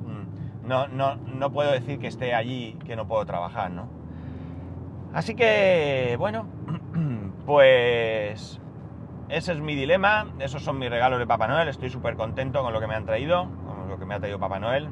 no, 0.63 0.87
no, 0.87 1.15
no 1.17 1.51
puedo 1.51 1.71
decir 1.71 1.99
que 1.99 2.07
esté 2.07 2.33
allí, 2.33 2.79
que 2.85 2.95
no 2.95 3.05
puedo 3.05 3.25
trabajar, 3.25 3.69
¿no? 3.69 3.89
Así 5.13 5.35
que, 5.35 6.15
bueno, 6.17 6.47
pues 7.45 8.61
ese 9.29 9.53
es 9.53 9.61
mi 9.61 9.75
dilema, 9.75 10.27
esos 10.39 10.63
son 10.63 10.79
mis 10.79 10.89
regalos 10.89 11.19
de 11.19 11.27
Papá 11.27 11.47
Noel, 11.47 11.67
estoy 11.67 11.89
súper 11.89 12.15
contento 12.15 12.63
con 12.63 12.73
lo 12.73 12.79
que 12.79 12.87
me 12.87 12.95
han 12.95 13.05
traído, 13.05 13.47
con 13.65 13.87
lo 13.87 13.99
que 13.99 14.05
me 14.05 14.15
ha 14.15 14.19
traído 14.19 14.39
Papá 14.39 14.59
Noel, 14.59 14.89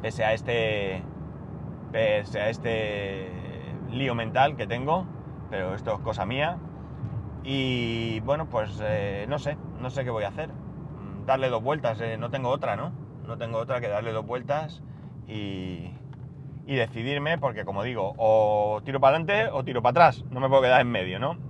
pese 0.00 0.24
a 0.24 0.32
este 0.32 1.02
pese 1.92 2.40
a 2.40 2.48
este 2.48 3.30
lío 3.90 4.14
mental 4.14 4.56
que 4.56 4.66
tengo, 4.66 5.06
pero 5.50 5.74
esto 5.74 5.94
es 5.94 6.00
cosa 6.00 6.24
mía. 6.24 6.58
Y 7.44 8.20
bueno, 8.20 8.46
pues 8.46 8.80
eh, 8.82 9.26
no 9.28 9.38
sé, 9.38 9.56
no 9.80 9.90
sé 9.90 10.04
qué 10.04 10.10
voy 10.10 10.24
a 10.24 10.28
hacer. 10.28 10.50
Darle 11.26 11.48
dos 11.48 11.62
vueltas, 11.62 12.00
eh, 12.00 12.16
no 12.18 12.30
tengo 12.30 12.48
otra, 12.48 12.76
¿no? 12.76 12.92
No 13.26 13.36
tengo 13.36 13.58
otra 13.58 13.80
que 13.80 13.88
darle 13.88 14.12
dos 14.12 14.26
vueltas 14.26 14.82
y, 15.26 15.92
y 16.66 16.74
decidirme, 16.74 17.38
porque 17.38 17.64
como 17.64 17.82
digo, 17.82 18.14
o 18.16 18.80
tiro 18.84 19.00
para 19.00 19.16
adelante 19.16 19.50
o 19.52 19.62
tiro 19.64 19.82
para 19.82 19.90
atrás, 19.90 20.24
no 20.30 20.40
me 20.40 20.48
puedo 20.48 20.62
quedar 20.62 20.80
en 20.80 20.90
medio, 20.90 21.18
¿no? 21.18 21.47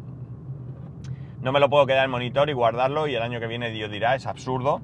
No 1.41 1.53
me 1.53 1.61
lo 1.61 1.71
puedo 1.71 1.87
quedar 1.87 2.05
en 2.05 2.11
monitor 2.11 2.51
y 2.51 2.53
guardarlo 2.53 3.07
y 3.07 3.15
el 3.15 3.23
año 3.23 3.41
que 3.41 3.47
viene 3.47 3.71
Dios 3.71 3.91
dirá, 3.91 4.15
es 4.15 4.27
absurdo, 4.27 4.81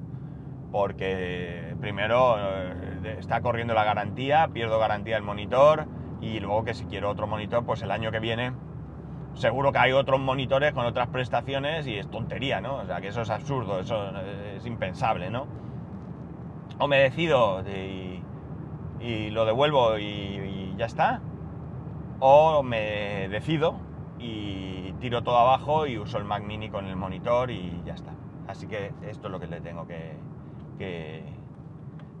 porque 0.71 1.75
primero 1.81 2.37
eh, 2.39 3.17
está 3.19 3.41
corriendo 3.41 3.73
la 3.73 3.83
garantía, 3.83 4.47
pierdo 4.47 4.79
garantía 4.79 5.15
del 5.15 5.23
monitor 5.23 5.85
y 6.21 6.39
luego 6.39 6.63
que 6.63 6.73
si 6.73 6.85
quiero 6.85 7.09
otro 7.09 7.27
monitor, 7.27 7.65
pues 7.65 7.81
el 7.81 7.91
año 7.91 8.11
que 8.11 8.19
viene 8.19 8.53
seguro 9.35 9.71
que 9.71 9.79
hay 9.79 9.91
otros 9.91 10.19
monitores 10.19 10.73
con 10.73 10.85
otras 10.85 11.09
prestaciones 11.09 11.87
y 11.87 11.97
es 11.97 12.09
tontería, 12.09 12.61
¿no? 12.61 12.77
O 12.77 12.85
sea, 12.85 13.01
que 13.01 13.09
eso 13.09 13.21
es 13.21 13.29
absurdo, 13.29 13.79
eso 13.79 14.11
es 14.55 14.65
impensable, 14.65 15.29
¿no? 15.29 15.47
O 16.79 16.87
me 16.87 16.97
decido 16.99 17.61
y, 17.67 18.23
y 18.99 19.29
lo 19.29 19.45
devuelvo 19.45 19.97
y, 19.97 20.03
y, 20.03 20.75
ya 20.77 20.85
está, 20.85 21.21
o 22.19 22.63
me 22.63 23.27
decido 23.29 23.75
y 24.19 24.84
tiro 24.99 25.23
todo 25.23 25.37
abajo 25.37 25.87
y 25.87 25.97
uso 25.97 26.17
el 26.17 26.25
Mac 26.25 26.43
Mini 26.43 26.69
con 26.69 26.85
el 26.85 26.95
monitor 26.95 27.51
y 27.51 27.81
ya 27.85 27.93
está. 27.93 28.11
Así 28.47 28.67
que 28.67 28.93
esto 29.03 29.27
es 29.27 29.31
lo 29.31 29.39
que 29.39 29.47
le 29.47 29.61
tengo 29.61 29.87
que, 29.87 31.23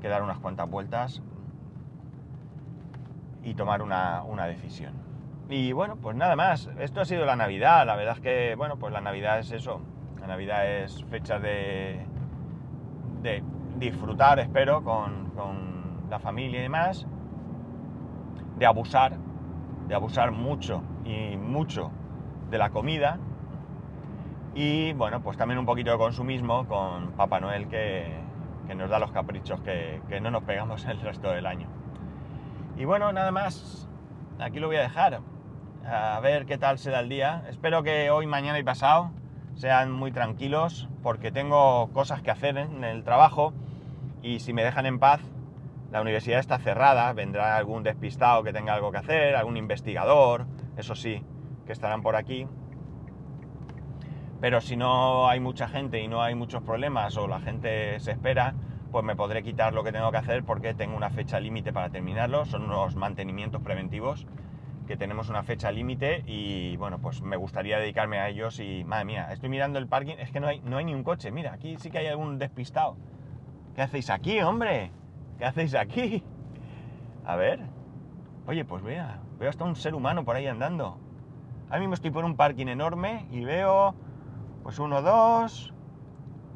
dar 0.01 0.21
unas 0.21 0.37
cuantas 0.37 0.69
vueltas 0.69 1.21
y 3.43 3.55
tomar 3.55 3.81
una, 3.81 4.23
una 4.23 4.45
decisión. 4.45 4.93
Y 5.49 5.71
bueno, 5.71 5.95
pues 5.97 6.15
nada 6.15 6.35
más. 6.35 6.69
Esto 6.79 7.01
ha 7.01 7.05
sido 7.05 7.25
la 7.25 7.35
Navidad. 7.35 7.85
La 7.85 7.95
verdad 7.95 8.15
es 8.15 8.21
que, 8.21 8.55
bueno, 8.55 8.77
pues 8.77 8.91
la 8.93 9.01
Navidad 9.01 9.39
es 9.39 9.51
eso. 9.51 9.81
La 10.19 10.27
Navidad 10.27 10.67
es 10.67 11.03
fecha 11.05 11.39
de, 11.39 12.05
de 13.21 13.43
disfrutar, 13.77 14.39
espero, 14.39 14.83
con, 14.83 15.31
con, 15.31 16.09
la 16.09 16.19
familia 16.19 16.59
y 16.59 16.63
demás. 16.63 17.07
De 18.57 18.65
abusar, 18.65 19.17
de 19.87 19.95
abusar 19.95 20.31
mucho 20.31 20.81
y 21.03 21.35
mucho 21.35 21.91
de 22.49 22.57
la 22.57 22.69
comida. 22.69 23.19
Y 24.53 24.93
bueno, 24.93 25.21
pues 25.21 25.37
también 25.37 25.59
un 25.59 25.65
poquito 25.65 25.91
de 25.91 25.97
consumismo 25.97 26.67
con 26.67 27.11
Papá 27.11 27.39
Noel 27.39 27.67
que, 27.67 28.17
que 28.67 28.75
nos 28.75 28.89
da 28.89 28.99
los 28.99 29.11
caprichos 29.11 29.59
que, 29.61 30.01
que 30.07 30.21
no 30.21 30.31
nos 30.31 30.43
pegamos 30.43 30.85
el 30.85 30.99
resto 31.01 31.29
del 31.31 31.45
año. 31.45 31.67
Y 32.77 32.85
bueno, 32.85 33.11
nada 33.11 33.31
más. 33.31 33.89
Aquí 34.39 34.59
lo 34.59 34.67
voy 34.67 34.75
a 34.75 34.81
dejar 34.81 35.21
a 35.85 36.19
ver 36.19 36.45
qué 36.45 36.57
tal 36.57 36.77
se 36.77 36.91
da 36.91 36.99
el 36.99 37.09
día. 37.09 37.43
Espero 37.49 37.83
que 37.83 38.09
hoy, 38.09 38.27
mañana 38.27 38.59
y 38.59 38.63
pasado 38.63 39.11
sean 39.55 39.91
muy 39.91 40.11
tranquilos 40.11 40.89
porque 41.01 41.31
tengo 41.31 41.89
cosas 41.93 42.21
que 42.21 42.31
hacer 42.31 42.57
en 42.57 42.83
el 42.83 43.03
trabajo 43.03 43.53
y 44.21 44.39
si 44.39 44.53
me 44.53 44.63
dejan 44.63 44.85
en 44.85 44.99
paz, 44.99 45.21
la 45.91 46.01
universidad 46.01 46.39
está 46.39 46.57
cerrada, 46.57 47.13
vendrá 47.13 47.55
algún 47.55 47.83
despistado 47.83 48.43
que 48.43 48.51
tenga 48.51 48.73
algo 48.73 48.91
que 48.91 48.97
hacer, 48.97 49.35
algún 49.35 49.55
investigador, 49.55 50.45
eso 50.75 50.95
sí, 50.95 51.23
que 51.65 51.73
estarán 51.73 52.01
por 52.01 52.15
aquí. 52.15 52.47
Pero 54.41 54.61
si 54.61 54.75
no 54.75 55.27
hay 55.27 55.39
mucha 55.39 55.67
gente 55.67 56.01
y 56.01 56.07
no 56.07 56.21
hay 56.21 56.35
muchos 56.35 56.61
problemas 56.61 57.17
o 57.17 57.27
la 57.27 57.39
gente 57.39 57.99
se 57.99 58.11
espera, 58.11 58.53
pues 58.91 59.03
me 59.03 59.15
podré 59.15 59.43
quitar 59.43 59.73
lo 59.73 59.83
que 59.83 59.91
tengo 59.91 60.11
que 60.11 60.17
hacer 60.17 60.43
porque 60.43 60.73
tengo 60.73 60.95
una 60.95 61.09
fecha 61.09 61.39
límite 61.39 61.73
para 61.73 61.89
terminarlo, 61.89 62.45
son 62.45 62.63
unos 62.63 62.95
mantenimientos 62.95 63.61
preventivos 63.61 64.27
que 64.85 64.97
tenemos 64.97 65.29
una 65.29 65.43
fecha 65.43 65.71
límite 65.71 66.23
y 66.27 66.77
bueno, 66.77 66.99
pues 66.99 67.21
me 67.21 67.37
gustaría 67.37 67.79
dedicarme 67.79 68.19
a 68.19 68.29
ellos 68.29 68.59
y 68.59 68.83
madre 68.83 69.05
mía, 69.05 69.27
estoy 69.31 69.49
mirando 69.49 69.79
el 69.79 69.87
parking, 69.87 70.15
es 70.19 70.31
que 70.31 70.39
no 70.39 70.47
hay, 70.47 70.61
no 70.61 70.77
hay 70.77 70.85
ni 70.85 70.93
un 70.93 71.03
coche, 71.03 71.31
mira, 71.31 71.53
aquí 71.53 71.77
sí 71.77 71.89
que 71.89 71.97
hay 71.97 72.07
algún 72.07 72.37
despistado. 72.37 72.95
¿Qué 73.75 73.81
hacéis 73.81 74.09
aquí, 74.09 74.39
hombre? 74.41 74.91
¿Qué 75.37 75.45
hacéis 75.45 75.75
aquí? 75.75 76.23
A 77.25 77.35
ver. 77.35 77.59
Oye, 78.47 78.63
pues 78.63 78.83
vea, 78.83 79.19
veo 79.39 79.49
hasta 79.49 79.65
un 79.65 79.75
ser 79.75 79.95
humano 79.95 80.23
por 80.23 80.35
ahí 80.35 80.45
andando. 80.45 80.99
Ahora 81.67 81.79
mismo 81.79 81.95
estoy 81.95 82.11
por 82.11 82.25
un 82.25 82.35
parking 82.35 82.67
enorme 82.67 83.27
y 83.31 83.43
veo 83.43 83.95
pues 84.63 84.77
uno, 84.79 85.01
dos, 85.01 85.73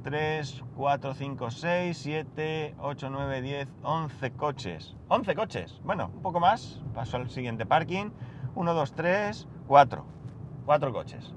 3, 0.04 0.64
4, 0.76 1.14
5, 1.14 1.52
6, 1.52 1.98
7, 1.98 2.76
8, 2.80 3.10
9, 3.10 3.42
10, 3.42 3.68
11 3.84 4.32
coches. 4.32 4.96
11 5.08 5.36
coches. 5.36 5.82
Bueno, 5.84 6.12
un 6.14 6.22
poco 6.22 6.40
más. 6.40 6.82
Paso 6.94 7.18
al 7.18 7.30
siguiente 7.30 7.66
parking. 7.66 8.12
1, 8.56 8.74
2, 8.74 8.94
3, 8.94 9.48
4. 9.68 10.06
4 10.66 10.94
coches. 10.94 11.34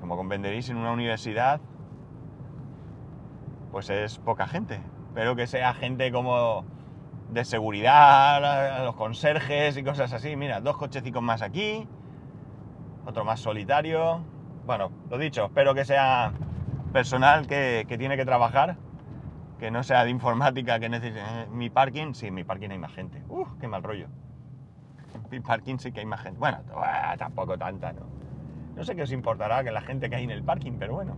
Como 0.00 0.16
comprenderéis, 0.16 0.68
en 0.70 0.76
una 0.76 0.92
universidad, 0.92 1.60
pues 3.72 3.90
es 3.90 4.18
poca 4.18 4.46
gente. 4.46 4.80
Pero 5.14 5.36
que 5.36 5.46
sea 5.46 5.74
gente 5.74 6.12
como 6.12 6.64
de 7.30 7.44
seguridad, 7.44 8.84
los 8.84 8.94
conserjes 8.94 9.76
y 9.76 9.82
cosas 9.82 10.12
así. 10.12 10.36
Mira, 10.36 10.60
dos 10.60 10.76
cochecitos 10.76 11.22
más 11.22 11.42
aquí. 11.42 11.86
Otro 13.08 13.24
más 13.24 13.40
solitario. 13.40 14.20
Bueno, 14.66 14.90
lo 15.08 15.16
dicho, 15.16 15.46
espero 15.46 15.74
que 15.74 15.86
sea 15.86 16.30
personal 16.92 17.46
que, 17.46 17.86
que, 17.88 17.96
tiene 17.96 18.18
que 18.18 18.26
trabajar, 18.26 18.76
que 19.58 19.70
no 19.70 19.82
sea 19.82 20.04
de 20.04 20.10
informática, 20.10 20.78
que 20.78 20.90
necesite... 20.90 21.18
Eh, 21.18 21.46
mi 21.50 21.70
parking, 21.70 22.12
sí, 22.12 22.30
mi 22.30 22.44
parking 22.44 22.68
hay 22.68 22.78
más 22.78 22.92
gente. 22.92 23.22
Uf, 23.30 23.48
qué 23.58 23.66
mal 23.66 23.82
rollo. 23.82 24.08
En 25.14 25.22
mi 25.30 25.40
parking 25.40 25.78
sí 25.78 25.90
que 25.90 26.00
hay 26.00 26.06
más 26.06 26.20
gente. 26.20 26.38
Bueno, 26.38 26.58
tampoco 27.16 27.56
tanta, 27.56 27.94
¿no? 27.94 28.02
No 28.76 28.84
sé 28.84 28.94
qué 28.94 29.04
os 29.04 29.12
importará 29.12 29.64
que 29.64 29.70
la 29.70 29.80
gente 29.80 30.10
que 30.10 30.16
hay 30.16 30.24
en 30.24 30.30
el 30.30 30.42
parking, 30.42 30.72
pero 30.78 30.92
bueno. 30.92 31.16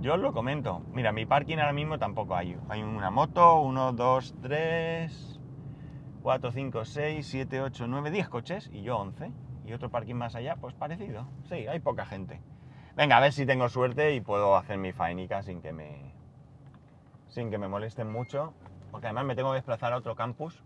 Yo 0.00 0.14
os 0.14 0.20
lo 0.20 0.32
comento. 0.32 0.82
Mira, 0.92 1.12
mi 1.12 1.24
parking 1.24 1.58
ahora 1.58 1.72
mismo 1.72 2.00
tampoco 2.00 2.34
hay. 2.34 2.58
Hay 2.68 2.82
una 2.82 3.10
moto, 3.10 3.60
uno, 3.60 3.92
dos, 3.92 4.34
tres, 4.42 5.40
cuatro, 6.20 6.50
cinco, 6.50 6.84
seis, 6.84 7.28
siete, 7.28 7.60
ocho, 7.60 7.86
nueve, 7.86 8.10
diez 8.10 8.28
coches 8.28 8.68
y 8.72 8.82
yo 8.82 8.98
once. 8.98 9.30
Y 9.66 9.72
otro 9.72 9.90
parking 9.90 10.14
más 10.14 10.34
allá, 10.34 10.56
pues 10.56 10.74
parecido. 10.74 11.26
Sí, 11.48 11.66
hay 11.66 11.80
poca 11.80 12.04
gente. 12.04 12.40
Venga, 12.96 13.16
a 13.16 13.20
ver 13.20 13.32
si 13.32 13.46
tengo 13.46 13.68
suerte 13.68 14.14
y 14.14 14.20
puedo 14.20 14.56
hacer 14.56 14.78
mi 14.78 14.92
fainica 14.92 15.42
sin 15.42 15.62
que 15.62 15.72
me. 15.72 16.12
sin 17.28 17.50
que 17.50 17.58
me 17.58 17.68
molesten 17.68 18.10
mucho. 18.10 18.52
Porque 18.90 19.06
además 19.06 19.24
me 19.24 19.34
tengo 19.34 19.50
que 19.50 19.56
desplazar 19.56 19.92
a 19.92 19.96
otro 19.96 20.14
campus. 20.14 20.62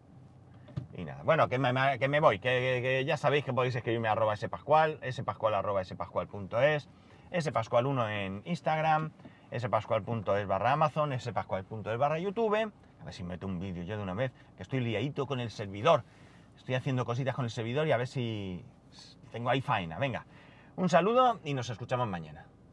Y 0.97 1.05
nada. 1.05 1.23
Bueno, 1.23 1.49
que 1.49 1.59
me, 1.59 1.99
que 1.99 2.09
me 2.09 2.21
voy. 2.21 2.39
Que, 2.39 3.05
ya 3.07 3.17
sabéis 3.17 3.45
que 3.45 3.53
podéis 3.53 3.77
escribirme 3.77 4.09
a 4.09 4.13
arroba 4.13 4.37
spascual, 4.37 4.99
spascual 5.11 5.55
arroba 5.55 5.85
spascual.es, 5.85 6.89
spascual1 7.31 8.11
en 8.11 8.43
Instagram, 8.45 9.13
spascual.es 9.57 10.47
barra 10.47 10.73
Amazon, 10.73 11.19
spascual.es 11.19 11.99
barra 11.99 12.19
YouTube. 12.19 12.73
A 13.01 13.05
ver 13.05 13.15
si 13.15 13.23
meto 13.23 13.47
un 13.47 13.61
vídeo 13.61 13.85
yo 13.85 13.97
de 13.97 14.03
una 14.03 14.15
vez, 14.15 14.33
que 14.57 14.63
estoy 14.63 14.81
liadito 14.81 15.27
con 15.27 15.39
el 15.39 15.51
servidor. 15.51 16.03
Estoy 16.57 16.75
haciendo 16.75 17.05
cositas 17.05 17.35
con 17.35 17.45
el 17.45 17.51
servidor 17.51 17.87
y 17.87 17.93
a 17.93 17.97
ver 17.97 18.09
si 18.09 18.65
tengo 19.31 19.51
ahí 19.51 19.61
faena. 19.61 19.99
Venga. 19.99 20.25
Un 20.77 20.89
saludo 20.89 21.41
y 21.45 21.55
nos 21.55 21.71
escuchamos 21.71 22.09
mañana. 22.09 22.45